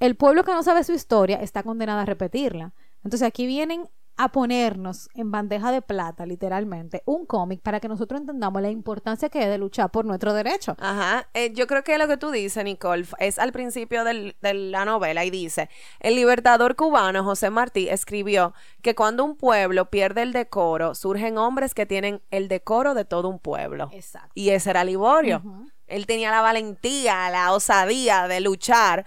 el 0.00 0.16
pueblo 0.16 0.44
que 0.44 0.52
no 0.52 0.62
sabe 0.62 0.84
su 0.84 0.92
historia 0.92 1.40
está 1.40 1.62
condenado 1.62 2.00
a 2.00 2.04
repetirla. 2.04 2.72
Entonces 3.02 3.26
aquí 3.26 3.46
vienen 3.46 3.88
a 4.16 4.28
ponernos 4.30 5.08
en 5.14 5.30
bandeja 5.30 5.72
de 5.72 5.82
plata, 5.82 6.24
literalmente, 6.24 7.02
un 7.04 7.26
cómic 7.26 7.60
para 7.60 7.80
que 7.80 7.88
nosotros 7.88 8.20
entendamos 8.20 8.62
la 8.62 8.70
importancia 8.70 9.28
que 9.28 9.42
es 9.42 9.48
de 9.48 9.58
luchar 9.58 9.90
por 9.90 10.04
nuestro 10.04 10.32
derecho. 10.32 10.76
Ajá, 10.78 11.28
eh, 11.34 11.52
yo 11.52 11.66
creo 11.66 11.82
que 11.82 11.98
lo 11.98 12.06
que 12.06 12.16
tú 12.16 12.30
dices, 12.30 12.64
Nicole, 12.64 13.06
es 13.18 13.38
al 13.38 13.52
principio 13.52 14.04
de 14.04 14.36
la 14.40 14.84
novela 14.84 15.24
y 15.24 15.30
dice, 15.30 15.68
el 16.00 16.14
libertador 16.14 16.76
cubano 16.76 17.24
José 17.24 17.50
Martí 17.50 17.88
escribió 17.88 18.54
que 18.82 18.94
cuando 18.94 19.24
un 19.24 19.36
pueblo 19.36 19.90
pierde 19.90 20.22
el 20.22 20.32
decoro, 20.32 20.94
surgen 20.94 21.36
hombres 21.36 21.74
que 21.74 21.86
tienen 21.86 22.22
el 22.30 22.48
decoro 22.48 22.94
de 22.94 23.04
todo 23.04 23.28
un 23.28 23.40
pueblo. 23.40 23.90
Exacto. 23.92 24.30
Y 24.34 24.50
ese 24.50 24.70
era 24.70 24.84
Liborio. 24.84 25.42
Él 25.86 26.06
tenía 26.06 26.30
la 26.30 26.40
valentía, 26.40 27.28
la 27.30 27.52
osadía 27.52 28.26
de 28.28 28.40
luchar 28.40 29.04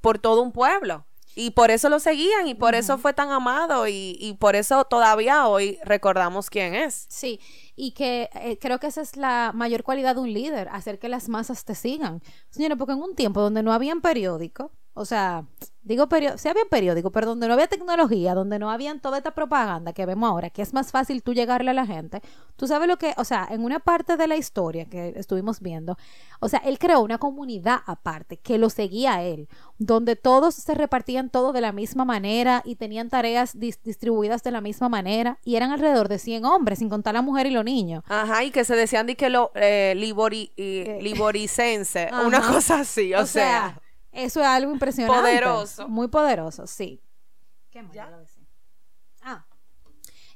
por 0.00 0.18
todo 0.18 0.42
un 0.42 0.52
pueblo. 0.52 1.07
Y 1.40 1.52
por 1.52 1.70
eso 1.70 1.88
lo 1.88 2.00
seguían 2.00 2.48
y 2.48 2.56
por 2.56 2.74
eso 2.74 2.98
fue 2.98 3.12
tan 3.12 3.30
amado 3.30 3.86
y, 3.86 4.16
y, 4.18 4.34
por 4.34 4.56
eso 4.56 4.84
todavía 4.86 5.46
hoy 5.46 5.78
recordamos 5.84 6.50
quién 6.50 6.74
es. 6.74 7.06
Sí, 7.08 7.38
y 7.76 7.92
que 7.92 8.28
eh, 8.34 8.58
creo 8.60 8.80
que 8.80 8.88
esa 8.88 9.02
es 9.02 9.16
la 9.16 9.52
mayor 9.54 9.84
cualidad 9.84 10.16
de 10.16 10.22
un 10.22 10.32
líder, 10.32 10.68
hacer 10.72 10.98
que 10.98 11.08
las 11.08 11.28
masas 11.28 11.64
te 11.64 11.76
sigan. 11.76 12.22
Señora, 12.50 12.74
porque 12.74 12.94
en 12.94 13.02
un 13.02 13.14
tiempo 13.14 13.40
donde 13.40 13.62
no 13.62 13.72
habían 13.72 14.00
periódico, 14.00 14.72
o 14.98 15.04
sea, 15.04 15.44
digo 15.82 16.08
sí 16.36 16.48
había 16.48 16.64
periódico, 16.68 17.10
pero 17.10 17.28
donde 17.28 17.46
no 17.46 17.54
había 17.54 17.68
tecnología, 17.68 18.34
donde 18.34 18.58
no 18.58 18.70
había 18.70 18.98
toda 18.98 19.18
esta 19.18 19.30
propaganda 19.30 19.92
que 19.92 20.04
vemos 20.06 20.28
ahora, 20.28 20.50
que 20.50 20.60
es 20.60 20.74
más 20.74 20.90
fácil 20.90 21.22
tú 21.22 21.34
llegarle 21.34 21.70
a 21.70 21.74
la 21.74 21.86
gente, 21.86 22.20
tú 22.56 22.66
sabes 22.66 22.88
lo 22.88 22.98
que, 22.98 23.14
o 23.16 23.24
sea, 23.24 23.46
en 23.50 23.64
una 23.64 23.78
parte 23.78 24.16
de 24.16 24.26
la 24.26 24.36
historia 24.36 24.86
que 24.86 25.14
estuvimos 25.16 25.60
viendo, 25.60 25.96
o 26.40 26.48
sea, 26.48 26.60
él 26.64 26.78
creó 26.78 27.00
una 27.00 27.18
comunidad 27.18 27.78
aparte 27.86 28.38
que 28.38 28.58
lo 28.58 28.70
seguía 28.70 29.14
a 29.14 29.22
él, 29.22 29.48
donde 29.78 30.16
todos 30.16 30.56
se 30.56 30.74
repartían 30.74 31.30
todo 31.30 31.52
de 31.52 31.60
la 31.60 31.70
misma 31.70 32.04
manera 32.04 32.62
y 32.64 32.74
tenían 32.74 33.08
tareas 33.08 33.58
distribuidas 33.58 34.42
de 34.42 34.50
la 34.50 34.60
misma 34.60 34.88
manera 34.88 35.38
y 35.44 35.54
eran 35.54 35.70
alrededor 35.70 36.08
de 36.08 36.18
100 36.18 36.44
hombres, 36.44 36.80
sin 36.80 36.88
contar 36.88 37.14
la 37.14 37.22
mujer 37.22 37.46
y 37.46 37.50
los 37.50 37.64
niños. 37.64 38.02
Ajá, 38.08 38.42
y 38.42 38.50
que 38.50 38.64
se 38.64 38.74
decían 38.74 39.06
de 39.06 39.14
que 39.14 39.30
lo 39.30 39.52
eh, 39.54 39.94
libori, 39.96 40.52
eh, 40.56 40.98
liboricense, 41.00 42.10
una 42.26 42.40
cosa 42.40 42.80
así, 42.80 43.14
o, 43.14 43.24
sea 43.24 43.80
eso 44.12 44.40
es 44.40 44.46
algo 44.46 44.72
impresionante. 44.72 45.20
Poderoso. 45.20 45.88
Muy 45.88 46.08
poderoso, 46.08 46.66
sí. 46.66 47.00
¿Qué 47.70 47.82
más? 47.82 47.96
Ah. 49.22 49.44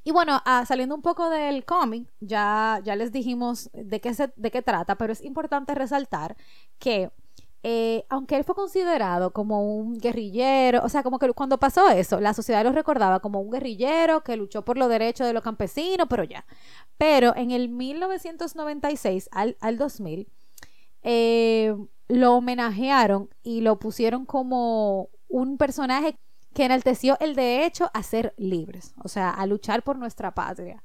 Y 0.05 0.11
bueno, 0.11 0.41
ah, 0.45 0.65
saliendo 0.67 0.95
un 0.95 1.03
poco 1.03 1.31
del 1.31 1.65
cómic, 1.65 2.13
ya, 2.21 2.81
ya 2.85 2.97
les 2.97 3.13
dijimos 3.13 3.71
de 3.73 4.01
qué, 4.01 4.15
se, 4.15 4.33
de 4.37 4.51
qué 4.51 4.63
trata, 4.63 4.97
pero 4.97 5.13
es 5.13 5.23
importante 5.23 5.75
resaltar 5.75 6.37
que 6.79 7.11
eh, 7.65 8.05
aunque 8.09 8.37
él 8.37 8.43
fue 8.43 8.57
considerado 8.57 9.33
como 9.33 9.65
un 9.65 9.99
guerrillero, 9.99 10.81
o 10.83 10.89
sea, 10.89 11.05
como 11.05 11.21
que 11.21 11.33
cuando 11.33 11.59
pasó 11.59 11.89
eso, 11.91 12.21
la 12.21 12.35
sociedad 12.35 12.65
lo 12.65 12.73
recordaba 12.73 13.21
como 13.21 13.41
un 13.41 13.53
guerrillero 13.53 14.25
que 14.25 14.37
luchó 14.37 14.65
por 14.65 14.77
los 14.77 14.89
derechos 14.89 15.29
de 15.29 15.33
los 15.33 15.45
campesinos, 15.45 16.09
pero 16.11 16.25
ya. 16.25 16.45
Pero 16.99 17.37
en 17.37 17.53
el 17.53 17.69
1996 17.69 19.29
al, 19.31 19.57
al 19.61 19.79
2000, 19.79 20.29
eh, 21.03 21.77
lo 22.12 22.35
homenajearon 22.35 23.31
y 23.42 23.62
lo 23.62 23.79
pusieron 23.79 24.27
como 24.27 25.09
un 25.29 25.57
personaje 25.57 26.14
que 26.53 26.66
enalteció 26.66 27.16
el 27.20 27.35
derecho 27.35 27.90
a 27.94 28.03
ser 28.03 28.35
libres, 28.37 28.94
o 29.03 29.09
sea, 29.09 29.31
a 29.31 29.46
luchar 29.46 29.83
por 29.83 29.96
nuestra 29.96 30.35
patria. 30.35 30.83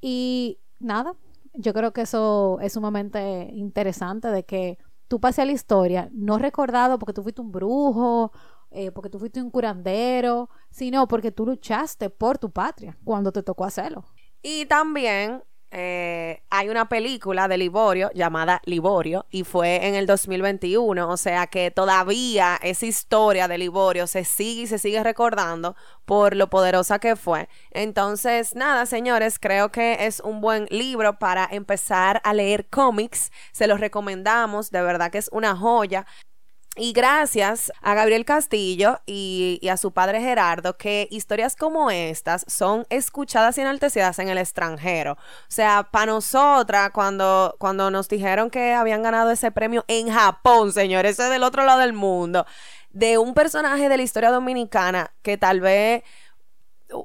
Y 0.00 0.60
nada, 0.78 1.14
yo 1.54 1.74
creo 1.74 1.92
que 1.92 2.02
eso 2.02 2.60
es 2.60 2.74
sumamente 2.74 3.48
interesante 3.52 4.28
de 4.28 4.44
que 4.44 4.78
tú 5.08 5.20
pases 5.20 5.40
a 5.40 5.46
la 5.46 5.52
historia 5.52 6.08
no 6.12 6.38
recordado 6.38 6.98
porque 6.98 7.12
tú 7.12 7.24
fuiste 7.24 7.40
un 7.40 7.50
brujo, 7.50 8.30
eh, 8.70 8.92
porque 8.92 9.10
tú 9.10 9.18
fuiste 9.18 9.42
un 9.42 9.50
curandero, 9.50 10.48
sino 10.70 11.08
porque 11.08 11.32
tú 11.32 11.44
luchaste 11.44 12.08
por 12.08 12.38
tu 12.38 12.50
patria 12.50 12.96
cuando 13.02 13.32
te 13.32 13.42
tocó 13.42 13.64
hacerlo. 13.64 14.04
Y 14.42 14.66
también 14.66 15.42
eh, 15.74 16.42
hay 16.50 16.68
una 16.68 16.90
película 16.90 17.48
de 17.48 17.56
Liborio 17.56 18.10
llamada 18.12 18.60
Liborio 18.66 19.24
y 19.30 19.44
fue 19.44 19.86
en 19.86 19.94
el 19.94 20.04
2021, 20.06 21.08
o 21.08 21.16
sea 21.16 21.46
que 21.46 21.70
todavía 21.70 22.58
esa 22.62 22.84
historia 22.84 23.48
de 23.48 23.56
Liborio 23.56 24.06
se 24.06 24.24
sigue 24.24 24.62
y 24.62 24.66
se 24.66 24.78
sigue 24.78 25.02
recordando 25.02 25.74
por 26.04 26.36
lo 26.36 26.50
poderosa 26.50 26.98
que 26.98 27.16
fue. 27.16 27.48
Entonces, 27.70 28.54
nada, 28.54 28.84
señores, 28.84 29.38
creo 29.38 29.72
que 29.72 30.04
es 30.04 30.20
un 30.20 30.42
buen 30.42 30.66
libro 30.68 31.18
para 31.18 31.48
empezar 31.50 32.20
a 32.22 32.34
leer 32.34 32.68
cómics, 32.68 33.32
se 33.52 33.66
los 33.66 33.80
recomendamos, 33.80 34.70
de 34.70 34.82
verdad 34.82 35.10
que 35.10 35.18
es 35.18 35.30
una 35.32 35.56
joya. 35.56 36.04
Y 36.74 36.94
gracias 36.94 37.70
a 37.82 37.92
Gabriel 37.92 38.24
Castillo 38.24 39.02
y, 39.04 39.60
a 39.70 39.76
su 39.76 39.92
padre 39.92 40.22
Gerardo, 40.22 40.78
que 40.78 41.06
historias 41.10 41.54
como 41.54 41.90
estas 41.90 42.46
son 42.48 42.86
escuchadas 42.88 43.58
y 43.58 43.60
enaltecidas 43.60 44.18
en 44.20 44.30
el 44.30 44.38
extranjero. 44.38 45.12
O 45.12 45.18
sea, 45.48 45.86
para 45.90 46.06
nosotras, 46.06 46.90
cuando, 46.94 47.54
cuando 47.58 47.90
nos 47.90 48.08
dijeron 48.08 48.48
que 48.48 48.72
habían 48.72 49.02
ganado 49.02 49.30
ese 49.30 49.50
premio 49.50 49.84
en 49.86 50.10
Japón, 50.10 50.72
señores, 50.72 51.12
ese 51.12 51.24
es 51.24 51.30
del 51.30 51.42
otro 51.42 51.66
lado 51.66 51.80
del 51.80 51.92
mundo, 51.92 52.46
de 52.88 53.18
un 53.18 53.34
personaje 53.34 53.90
de 53.90 53.96
la 53.98 54.02
historia 54.02 54.30
dominicana 54.30 55.12
que 55.20 55.36
tal 55.36 55.60
vez 55.60 56.04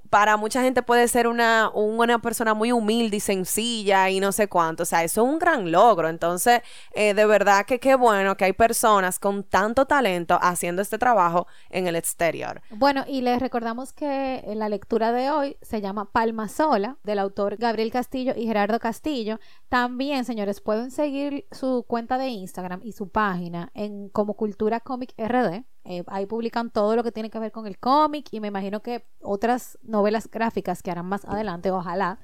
para 0.10 0.38
mucha 0.38 0.62
gente 0.62 0.82
puede 0.82 1.08
ser 1.08 1.28
una, 1.28 1.70
una 1.74 2.20
persona 2.20 2.54
muy 2.54 2.72
humilde 2.72 3.17
y 3.17 3.20
sencilla 3.20 4.10
y 4.10 4.20
no 4.20 4.32
sé 4.32 4.48
cuánto. 4.48 4.84
O 4.84 4.86
sea, 4.86 5.04
eso 5.04 5.24
es 5.24 5.30
un 5.30 5.39
gran 5.39 5.72
logro. 5.72 6.10
Entonces, 6.10 6.62
eh, 6.93 7.13
de 7.13 7.26
verdad 7.26 7.65
que 7.65 7.80
qué 7.80 7.96
bueno 7.96 8.38
que 8.38 8.46
hay 8.46 8.54
personas 8.54 9.20
con 9.20 9.43
tanto 9.43 9.86
talento 9.86 10.38
haciendo 10.41 10.82
este 10.82 10.98
trabajo 10.98 11.48
en 11.70 11.88
el 11.88 11.96
exterior. 11.96 12.62
Bueno, 12.70 13.04
y 13.08 13.22
les 13.22 13.39
recordamos 13.39 13.93
que 13.93 14.43
la 14.56 14.70
lectura 14.70 15.12
de 15.12 15.30
hoy 15.30 15.58
se 15.62 15.82
llama 15.82 16.12
Palma 16.12 16.48
Sola, 16.48 16.98
del 17.04 17.20
autor 17.20 17.58
Gabriel 17.58 17.91
Castillo 17.91 18.34
y 18.36 18.46
Gerardo 18.46 18.80
Castillo. 18.80 19.39
También, 19.70 20.26
señores, 20.26 20.62
pueden 20.62 20.91
seguir 20.91 21.46
su 21.52 21.86
cuenta 21.88 22.17
de 22.17 22.28
Instagram 22.30 22.82
y 22.84 22.93
su 22.93 23.10
página 23.10 23.72
en 23.74 24.10
como 24.10 24.36
Cultura 24.36 24.80
Comic 24.80 25.13
RD 25.17 25.63
eh, 25.89 26.04
ahí 26.08 26.26
publican 26.26 26.69
todo 26.69 26.97
lo 26.97 27.04
que 27.04 27.13
tiene 27.13 27.30
que 27.30 27.39
ver 27.39 27.54
con 27.54 27.65
el 27.65 27.80
cómic 27.80 28.28
y 28.32 28.41
me 28.41 28.50
imagino 28.50 28.82
que 28.82 29.06
otras 29.21 29.78
novelas 29.84 30.30
gráficas 30.30 30.84
que 30.84 30.91
harán 30.91 31.06
más 31.06 31.23
adelante, 31.23 31.71
ojalá, 31.71 32.19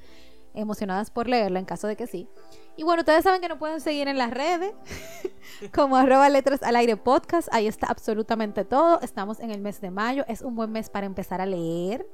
emocionadas 0.53 1.09
por 1.09 1.29
leerla 1.29 1.59
en 1.59 1.65
caso 1.65 1.87
de 1.87 1.95
que 1.95 2.05
sí. 2.05 2.27
Y 2.75 2.83
bueno, 2.83 3.01
ustedes 3.01 3.23
saben 3.23 3.39
que 3.39 3.47
nos 3.47 3.59
pueden 3.59 3.79
seguir 3.79 4.09
en 4.09 4.17
las 4.17 4.31
redes 4.31 4.73
como 5.73 5.95
arroba 5.95 6.27
letras 6.29 6.61
al 6.61 6.75
aire 6.75 6.97
podcast. 6.97 7.47
Ahí 7.53 7.67
está 7.67 7.87
absolutamente 7.87 8.65
todo. 8.65 8.99
Estamos 9.01 9.39
en 9.39 9.51
el 9.51 9.61
mes 9.61 9.79
de 9.79 9.91
mayo. 9.91 10.25
Es 10.27 10.41
un 10.41 10.55
buen 10.55 10.71
mes 10.71 10.89
para 10.89 11.05
empezar 11.05 11.39
a 11.39 11.45
leer. 11.45 12.05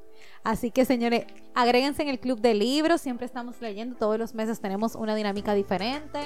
Así 0.44 0.72
que, 0.72 0.86
señores, 0.86 1.26
agréguense 1.54 2.02
en 2.02 2.10
el 2.10 2.20
club 2.20 2.40
de 2.40 2.54
libros. 2.54 3.02
Siempre 3.02 3.26
estamos 3.26 3.60
leyendo. 3.62 3.96
Todos 3.96 4.18
los 4.18 4.34
meses 4.34 4.60
tenemos 4.60 4.96
una 4.96 5.16
dinámica 5.16 5.54
diferente, 5.54 6.20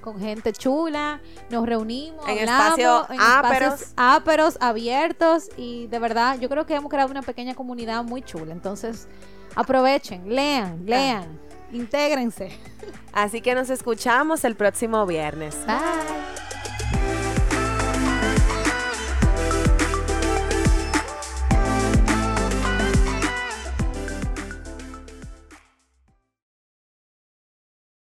con 0.00 0.18
gente 0.18 0.52
chula. 0.52 1.20
Nos 1.50 1.66
reunimos, 1.66 2.26
en 2.28 2.40
hablamos, 2.40 2.78
espacios 2.78 3.10
en 3.10 3.20
áperos. 3.20 3.74
espacios 3.74 3.92
áperos, 3.96 4.56
abiertos. 4.60 5.50
Y 5.56 5.86
de 5.88 5.98
verdad, 5.98 6.38
yo 6.40 6.48
creo 6.48 6.66
que 6.66 6.74
hemos 6.74 6.90
creado 6.90 7.10
una 7.10 7.22
pequeña 7.22 7.54
comunidad 7.54 8.04
muy 8.04 8.22
chula. 8.22 8.52
Entonces, 8.52 9.08
aprovechen, 9.54 10.34
lean, 10.34 10.84
lean, 10.86 11.38
intégrense. 11.72 12.50
Así 13.12 13.40
que 13.40 13.54
nos 13.54 13.70
escuchamos 13.70 14.44
el 14.44 14.54
próximo 14.56 15.04
viernes. 15.06 15.56
Bye. 15.66 16.47